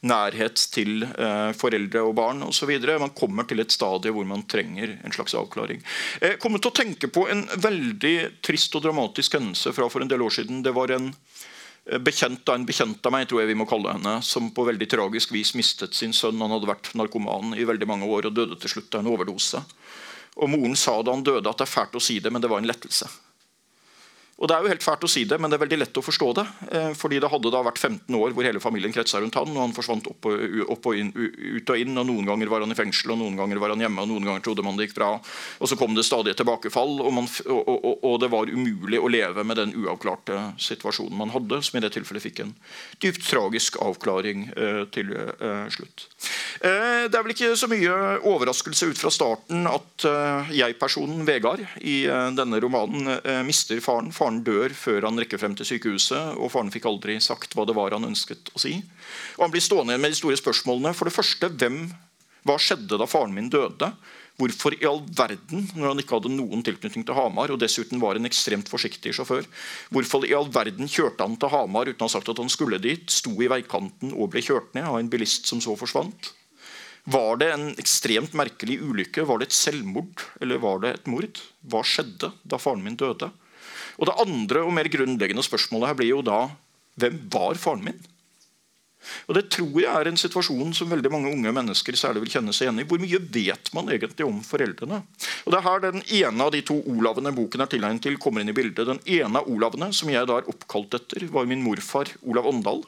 [0.07, 2.72] nærhet til eh, foreldre og barn osv.
[3.01, 5.84] Man kommer til et stadie hvor man trenger en slags avklaring.
[6.24, 10.12] Jeg kommer til å tenke på en veldig trist og dramatisk hendelse fra for en
[10.12, 10.64] del år siden.
[10.64, 13.97] Det var en eh, bekjent av en bekjent av meg, tror jeg vi må kalle
[13.97, 16.39] henne, som på veldig tragisk vis mistet sin sønn.
[16.39, 19.66] Han hadde vært narkoman i veldig mange år og døde til slutt av en overdose.
[20.42, 22.50] Og moren sa da han døde at det er fælt å si det, men det
[22.50, 23.10] var en lettelse.
[24.42, 26.02] Og Det er jo helt fælt å si det, men det er veldig lett å
[26.02, 26.46] forstå det.
[26.74, 29.62] Eh, fordi det hadde da vært 15 år hvor hele familien kretsa rundt han, og
[29.62, 31.94] han forsvant opp og, opp og inn, ut og inn.
[31.94, 34.26] og Noen ganger var han i fengsel, og noen ganger var han hjemme, og noen
[34.26, 35.12] ganger trodde man det gikk bra.
[35.62, 39.46] Og Så kom det stadig tilbakefall, og, man, og, og, det var umulig å leve
[39.46, 42.56] med den uavklarte situasjonen man hadde, som i det tilfellet fikk en
[43.04, 46.10] dypt tragisk avklaring eh, til eh, slutt.
[46.62, 47.94] Eh, det er vel ikke så mye
[48.30, 53.10] overraskelse ut fra starten at eh, jeg-personen Vegard i eh, denne romanen
[53.48, 54.12] mister faren.
[54.14, 57.66] faren Faren dør før han rekker frem til sykehuset, og faren fikk aldri sagt hva
[57.68, 58.78] det var han ønsket å si.
[59.36, 60.94] Og Han blir stående med de store spørsmålene.
[60.96, 61.92] For det første, hvem,
[62.48, 63.92] Hva skjedde da faren min døde?
[64.40, 68.16] Hvorfor i all verden, når han ikke hadde noen tilknytning til Hamar, og dessuten var
[68.18, 69.46] en ekstremt forsiktig sjåfør,
[69.92, 72.80] hvorfor i all verden kjørte han til Hamar uten å ha sagt at han skulle
[72.82, 76.32] dit, sto i veikanten og ble kjørt ned av en bilist som så forsvant?
[77.04, 79.28] Var det en ekstremt merkelig ulykke?
[79.28, 81.46] Var det et selvmord, eller var det et mord?
[81.62, 83.30] Hva skjedde da faren min døde?
[84.02, 86.47] Og Det andre og mer grunnleggende spørsmålet her blir jo da
[86.99, 88.02] hvem var faren min?
[89.30, 92.54] Og Det tror jeg er en situasjon som veldig mange unge mennesker særlig vil kjenne
[92.54, 92.88] seg igjen i.
[92.89, 95.02] Hvor mye vet man egentlig om foreldrene?
[95.45, 98.41] Og Det er her den ene av de to Olavene boken er tilegnet til, kommer
[98.41, 98.86] inn i bildet.
[98.89, 102.84] Den ene av Olavene som jeg da er oppkalt etter, var min morfar Olav Åndal.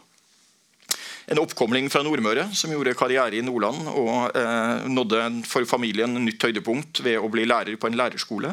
[1.32, 6.44] En oppkomling fra Nordmøre som gjorde karriere i Nordland og eh, nådde for familien nytt
[6.44, 8.52] høydepunkt ved å bli lærer på en lærerskole.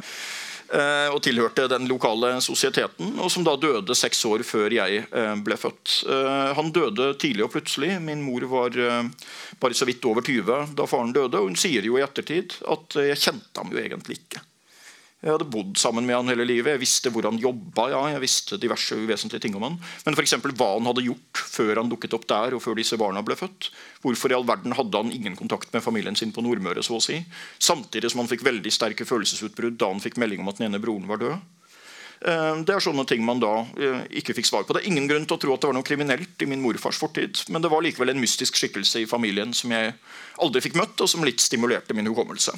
[0.70, 5.32] Eh, og tilhørte den lokale sosieteten, og som da døde seks år før jeg eh,
[5.42, 5.96] ble født.
[6.06, 7.96] Eh, han døde tidlig og plutselig.
[8.04, 8.78] Min mor var
[9.60, 13.00] bare så vidt over 20 da faren døde, og hun sier jo i ettertid at
[13.02, 14.44] jeg kjente ham jo egentlig ikke.
[15.20, 16.72] Jeg hadde bodd sammen med han hele livet.
[16.72, 17.90] Jeg visste hvor han jobba.
[17.92, 19.76] Ja, jeg visste diverse uvesentlige ting om han.
[20.06, 23.20] Men eksempel, hva han hadde gjort før han dukket opp der, og før disse barna
[23.24, 23.68] ble født.
[24.00, 26.80] Hvorfor i all verden hadde han ingen kontakt med familien sin på Nordmøre?
[26.80, 27.18] så å si?
[27.60, 30.80] Samtidig som han fikk veldig sterke følelsesutbrudd da han fikk melding om at den ene
[30.80, 31.59] broren var død.
[32.20, 34.76] Eh, det er sånne ting man da eh, ikke fikk svar på.
[34.76, 37.00] Det er ingen grunn til å tro at det var noe kriminelt i min morfars
[37.00, 39.94] fortid, men det var likevel en mystisk skikkelse i familien som jeg
[40.44, 42.52] aldri fikk møtt, og som litt stimulerte min hukommelse.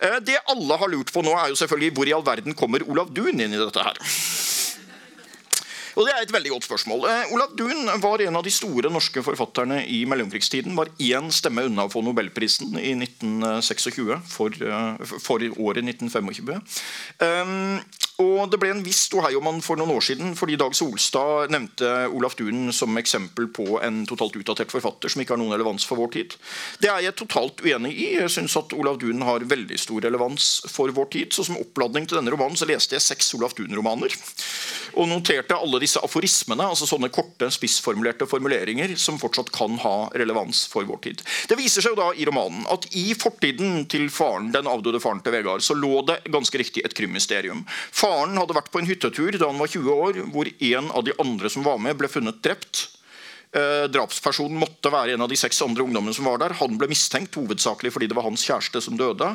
[0.00, 2.88] Eh, det alle har lurt på nå, er jo selvfølgelig hvor i all verden kommer
[2.88, 4.00] Olav Duun inn i dette her.
[5.92, 7.04] Og Det er et veldig godt spørsmål.
[7.04, 10.72] Eh, Olav Duun var en av de store norske forfatterne i mellomkrigstiden.
[10.76, 14.56] Var én stemme unna å få nobelprisen i 1926 for,
[15.20, 16.56] for året 1925.
[17.20, 17.82] Um,
[18.20, 21.52] og Det ble en viss ståhei om han for noen år siden, fordi Dag Solstad
[21.52, 25.86] nevnte Olaf Duun som eksempel på en totalt utdatert forfatter som ikke har noen relevans
[25.88, 26.36] for vår tid.
[26.82, 28.08] Det er jeg totalt uenig i.
[28.18, 31.32] Jeg syns at Olav Duun har veldig stor relevans for vår tid.
[31.32, 34.14] Så Som oppladning til denne romanen så leste jeg seks Olaf Duun-romaner.
[35.00, 40.66] Og noterte alle disse aforismene, altså sånne korte, spissformulerte formuleringer som fortsatt kan ha relevans
[40.68, 41.24] for vår tid.
[41.48, 45.24] Det viser seg jo da i romanen at i fortiden til faren, den avdøde faren
[45.24, 47.64] til Vegard så lå det ganske riktig et krimmysterium.
[48.02, 51.14] Faren hadde vært på en hyttetur da han var 20 år, hvor en av de
[51.22, 52.88] andre som var med, ble funnet drept.
[53.54, 56.56] Eh, drapspersonen måtte være en av de seks andre ungdommene som var der.
[56.58, 59.28] Han ble mistenkt hovedsakelig fordi det var hans kjæreste som døde.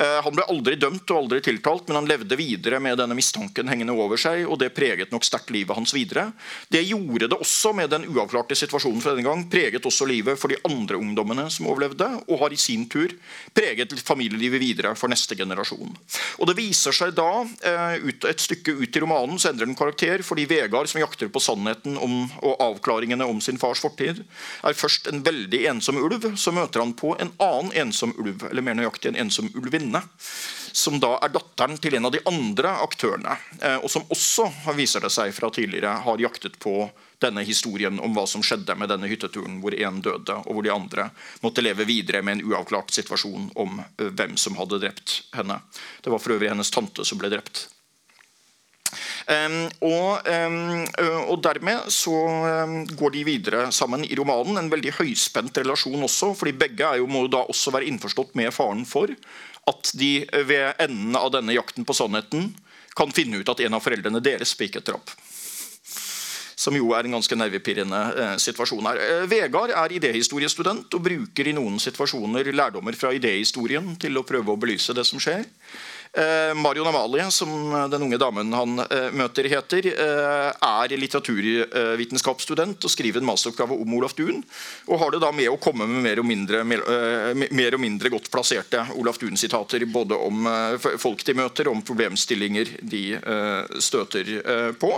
[0.00, 3.68] Eh, han ble aldri dømt og aldri tiltalt, men han levde videre med denne mistanken
[3.70, 6.32] hengende over seg, og det preget nok sterkt livet hans videre.
[6.72, 10.50] Det gjorde det også med den uavklarte situasjonen fra denne gang, preget også livet for
[10.50, 13.14] de andre ungdommene som overlevde, og har i sin tur
[13.54, 15.94] preget familielivet videre for neste generasjon.
[16.42, 17.94] Og Det viser seg da, eh,
[18.30, 21.96] et stykke ut i romanen, så endrer den karakter, fordi Vegard, som jakter på sannheten
[21.98, 24.24] om, og avklaringene om sin fars fortid,
[24.64, 26.34] er først en veldig ensom ulv.
[26.36, 30.02] Så møter han på en annen ensom ulv, eller mer nøyaktig en ensom ulvinne kvinne
[30.74, 35.04] som da er datteren til en av de andre aktørene, eh, og som også viser
[35.04, 36.88] det seg fra tidligere har jaktet på
[37.22, 40.74] denne historien om hva som skjedde med denne hytteturen hvor én døde, og hvor de
[40.74, 41.06] andre
[41.44, 45.60] måtte leve videre med en uavklart situasjon om eh, hvem som hadde drept henne.
[46.02, 47.68] Det var for øvrig hennes tante som ble drept.
[49.24, 50.82] Um, og, um,
[51.30, 54.58] og, dermed så um, går de videre sammen i romanen.
[54.60, 58.84] En veldig høyspent relasjon også, fordi begge jo, må da også være innforstått med faren
[58.88, 59.14] for
[59.70, 60.12] at de
[60.48, 62.50] ved enden av denne jakten på sannheten
[62.94, 65.14] kan finne ut at en av foreldrene deres spiket et drap.
[66.54, 69.00] Som jo er en ganske nervepirrende eh, situasjon her.
[69.02, 74.54] Eh, Vegard er idéhistoriestudent og bruker i noen situasjoner lærdommer fra idéhistorien til å prøve
[74.54, 75.42] å belyse det som skjer.
[76.16, 82.92] Eh, Marion Amalie, som den unge damen han eh, møter, heter, eh, er litteraturvitenskapsstudent og
[82.92, 84.38] skriver en masteroppgave om Olaf Duun.
[84.86, 88.30] Og har det da med å komme med mer og mindre, mer og mindre godt
[88.30, 90.46] plasserte Olaf Duun-sitater både om
[91.02, 93.02] folk de møter, og om problemstillinger de
[93.82, 94.30] støter
[94.78, 94.92] på.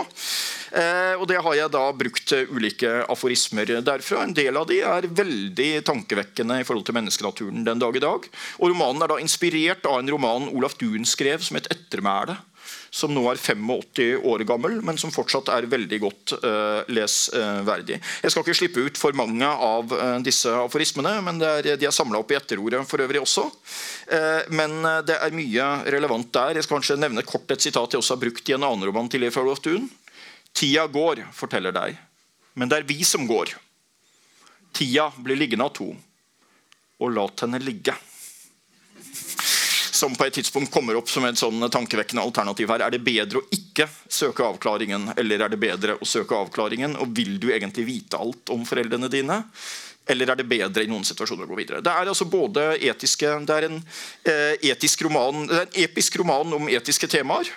[1.17, 4.21] Og Det har jeg da brukt ulike aforismer derfra.
[4.23, 8.27] En del av de er veldig tankevekkende i forhold til menneskenaturen den dag i dag.
[8.61, 12.37] Og Romanen er da inspirert av en roman Olaf Duun skrev som et ettermæle.
[12.91, 17.99] Som nå er 85 år gammel, men som fortsatt er veldig godt uh, lesverdig.
[18.23, 21.95] Jeg skal ikke slippe ut for mange av uh, disse aforismene, men er, de er
[21.95, 23.45] samla opp i etterordet for øvrig også.
[24.55, 26.55] Men det er mye relevant der.
[26.55, 29.09] Jeg skal kanskje nevne kort et sitat jeg også har brukt i en annen roman
[29.11, 29.89] til fra Loftun.
[30.55, 31.97] Tida går, forteller deg,
[32.55, 33.51] men det er vi som går.
[34.73, 35.91] Tida blir liggende av to,
[37.03, 37.93] og lat henne ligge
[39.97, 42.85] som på et tidspunkt kommer opp som et sånn tankevekkende alternativ her.
[42.85, 46.95] Er det bedre å ikke søke avklaringen, eller er det bedre å søke avklaringen?
[47.01, 49.41] Og vil du egentlig vite alt om foreldrene dine?
[50.07, 51.83] Eller er det bedre i noen situasjoner å gå videre?
[51.83, 56.21] Det er altså både etiske, det er en eh, etisk roman, det er en episk
[56.21, 57.51] roman om etiske temaer.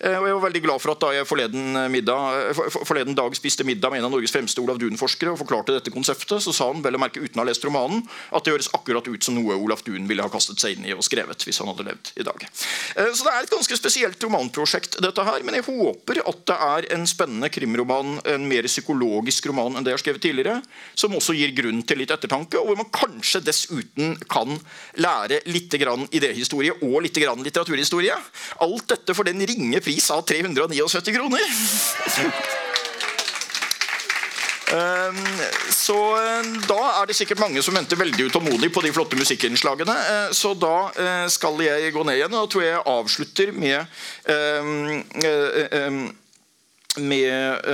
[0.00, 3.16] Eh, og jeg var veldig glad for at da jeg forleden, eh, middag, eh, forleden
[3.16, 6.52] dag spiste middag med en av Norges fremste Olav Duun-forskere og forklarte dette konseptet, så
[6.52, 8.02] sa han vel å merke uten å ha lest romanen,
[8.32, 10.94] at det høres akkurat ut som noe Olav Duun ville ha kastet seg inn i
[10.94, 12.46] og skrevet hvis han hadde levd i dag.
[12.94, 16.88] Så det er et ganske spesielt romanprosjekt, dette her, men jeg håper at det er
[16.94, 20.56] en spennende krimroman, en mer psykologisk roman enn det jeg har skrevet tidligere,
[20.94, 24.58] som også gir grunn til litt ettertanke, og hvor man kanskje dessuten kan
[25.00, 28.14] lære litt idéhistorie og litt litteraturhistorie.
[28.64, 31.40] Alt dette for den ringe prisen pris av 379 kroner.
[34.74, 35.20] Ehm,
[35.70, 39.94] så eh, da er det sikkert mange som venter veldig utålmodig på de flotte musikkinnslagene.
[39.94, 43.54] Eh, så da eh, skal jeg gå ned igjen, og da tror jeg jeg avslutter
[43.54, 43.80] med
[44.34, 46.04] ehm, ehm,
[46.94, 47.64] med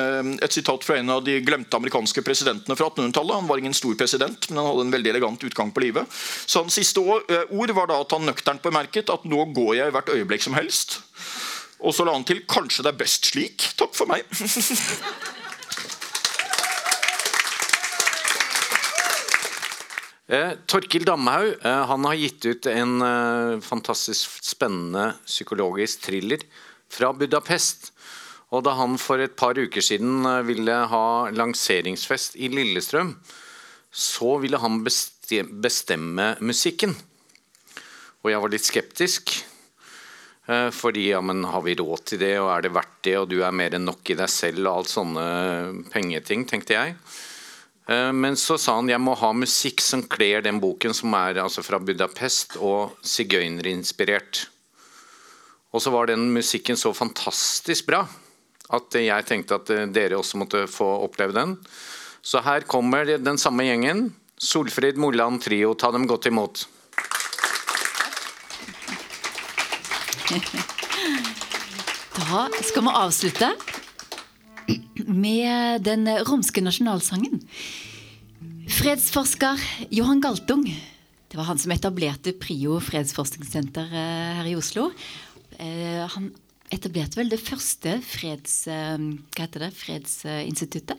[0.41, 3.37] et sitat fra en av de glemte amerikanske presidentene fra 1800-tallet.
[3.37, 6.09] Han var ingen stor president, men han hadde en veldig elegant utgang på livet.
[6.49, 10.15] Så Hans siste ord var da at han nøkternt bemerket at nå går jeg hvert
[10.17, 11.03] øyeblikk som helst.
[11.81, 13.75] Og så la han til 'kanskje det er best slik'.
[13.77, 14.23] Takk for meg.
[20.29, 26.39] eh, Torkil Damhaug eh, han har gitt ut en eh, fantastisk spennende psykologisk thriller
[26.91, 27.93] fra Budapest.
[28.51, 33.15] Og da han for et par uker siden eh, ville ha lanseringsfest i Lillestrøm,
[33.91, 36.95] så ville han bestemme musikken.
[38.21, 39.50] Og jeg var litt skeptisk.
[40.51, 43.29] Eh, fordi ja, men har vi råd til det, og er det verdt det, og
[43.31, 45.27] du er mer enn nok i deg selv, og alt sånne
[45.93, 46.97] pengeting, tenkte jeg.
[47.91, 51.43] Eh, men så sa han jeg må ha musikk som kler den boken, som er
[51.43, 54.47] altså fra Budapest og sigøynerinspirert.
[55.71, 58.03] Og så var den musikken så fantastisk bra
[58.75, 61.57] at jeg tenkte at eh, dere også måtte få oppleve den.
[62.23, 64.11] Så her kommer den samme gjengen.
[64.41, 66.67] Solfrid Moland Trio, ta dem godt imot.
[70.31, 70.39] Da
[72.63, 73.49] skal vi avslutte
[75.11, 77.41] med den romske nasjonalsangen.
[78.71, 79.59] Fredsforsker
[79.91, 80.63] Johan Galtung.
[81.31, 84.93] Det var han som etablerte PRIO fredsforskningssenter eh, her i Oslo.
[85.59, 86.31] Eh, han
[86.71, 88.99] etablerte vel det første freds, eh,
[89.35, 90.99] det, fredsinstituttet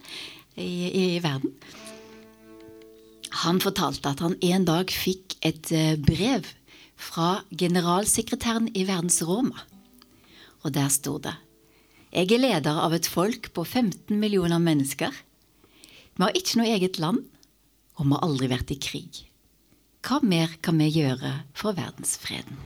[0.60, 1.56] i, i verden.
[3.48, 5.72] Han fortalte at han en dag fikk et
[6.04, 6.44] brev
[7.02, 9.66] fra generalsekretæren i Verdens Roma.
[10.62, 11.34] Og der sto det
[12.12, 15.12] Jeg er leder av et folk på 15 millioner mennesker.
[16.16, 17.24] Vi har ikke noe eget land,
[17.96, 19.22] og vi har aldri vært i krig.
[20.04, 22.58] Hva mer kan vi gjøre for verdensfreden?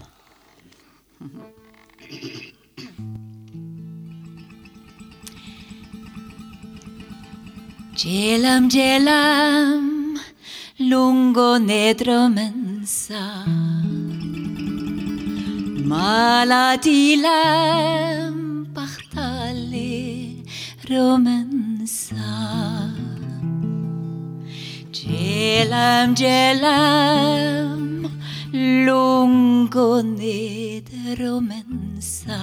[7.96, 10.18] Jelam, jelam,
[10.80, 12.28] lungo nedro
[15.86, 20.42] Il-malati lem paħtalli
[20.90, 22.32] romensa
[24.98, 28.10] Ġelem ġelem
[28.88, 30.90] lungonid
[31.22, 32.42] romensa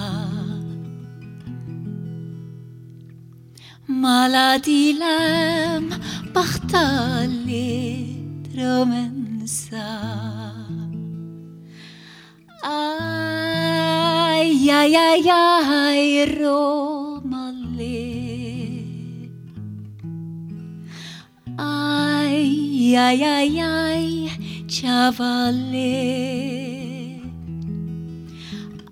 [4.07, 5.91] Malati lem
[6.31, 7.67] paħtalli
[8.55, 10.42] romensa
[12.63, 17.99] Ay, ay, ay, ay, Romale.
[21.59, 24.31] Ay, ay, ay, ay,
[24.71, 25.91] chavale.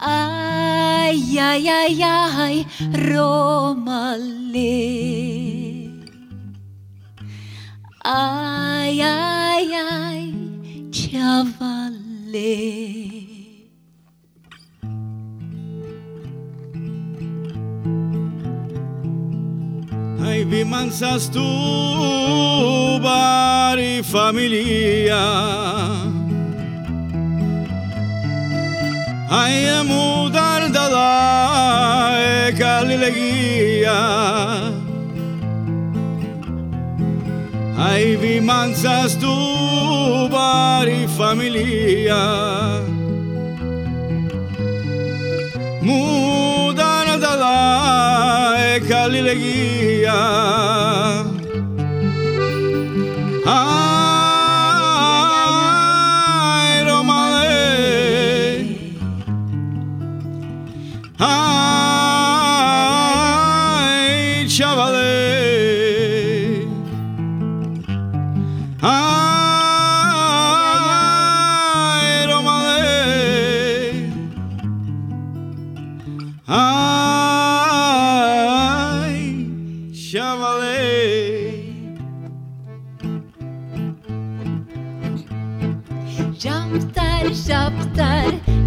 [0.04, 4.68] Ay, ay, ay, ay, Romale.
[8.04, 10.36] Ay, ay, ay,
[10.92, 12.52] chavale.
[20.32, 21.48] Ai vi mansas tu
[23.04, 25.24] bari familia
[29.30, 31.12] Ai mudar da da
[32.16, 34.00] e calilegia
[37.90, 39.36] Ai vi mansas tu
[40.30, 42.24] bari familia.
[45.82, 48.41] Mudar da da
[48.72, 50.14] de Galilegía.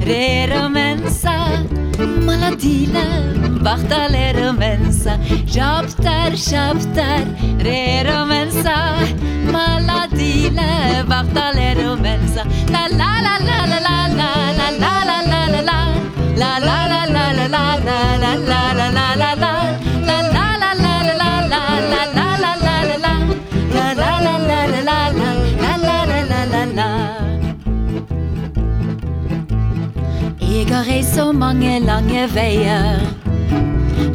[0.05, 1.65] Rera mensa
[2.27, 3.05] Maladila,
[3.63, 7.25] bartalera mensa Japtar, sjaptar,
[7.59, 8.77] rera mensa
[9.53, 15.79] Maladila, bartalera mensa la la la la la la la la la La la la
[16.37, 17.04] la la la
[30.85, 33.01] har reist så mange lange veier.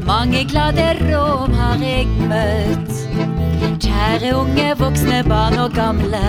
[0.06, 2.92] Mange glade rom har jeg møtt.
[3.82, 6.22] Kjære unge, voksne, barn og gamle.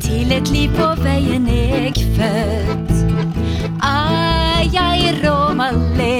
[0.00, 2.92] Til et liv på veien jeg født.
[3.82, 6.14] Ai, ai, romale.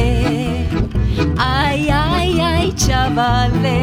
[1.38, 3.78] Ai, ai, ai, chavale.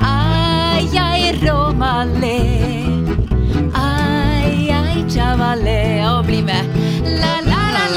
[0.00, 2.36] Ai, ai, romale.
[3.74, 5.80] Ai, ai, chavale.
[6.14, 6.76] Og bli med.
[7.22, 7.57] La, la,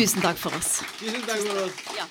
[0.00, 0.80] Tusen takk for oss.
[0.96, 1.76] Tusen takk for oss.
[1.92, 2.06] Ja.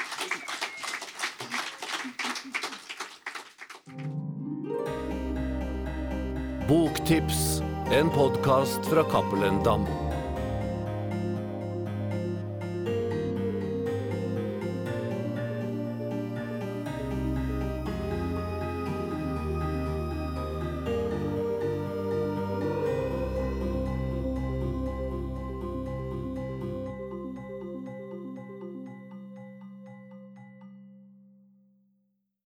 [6.68, 10.09] Boktips, en podkast fra Cappelen Dam.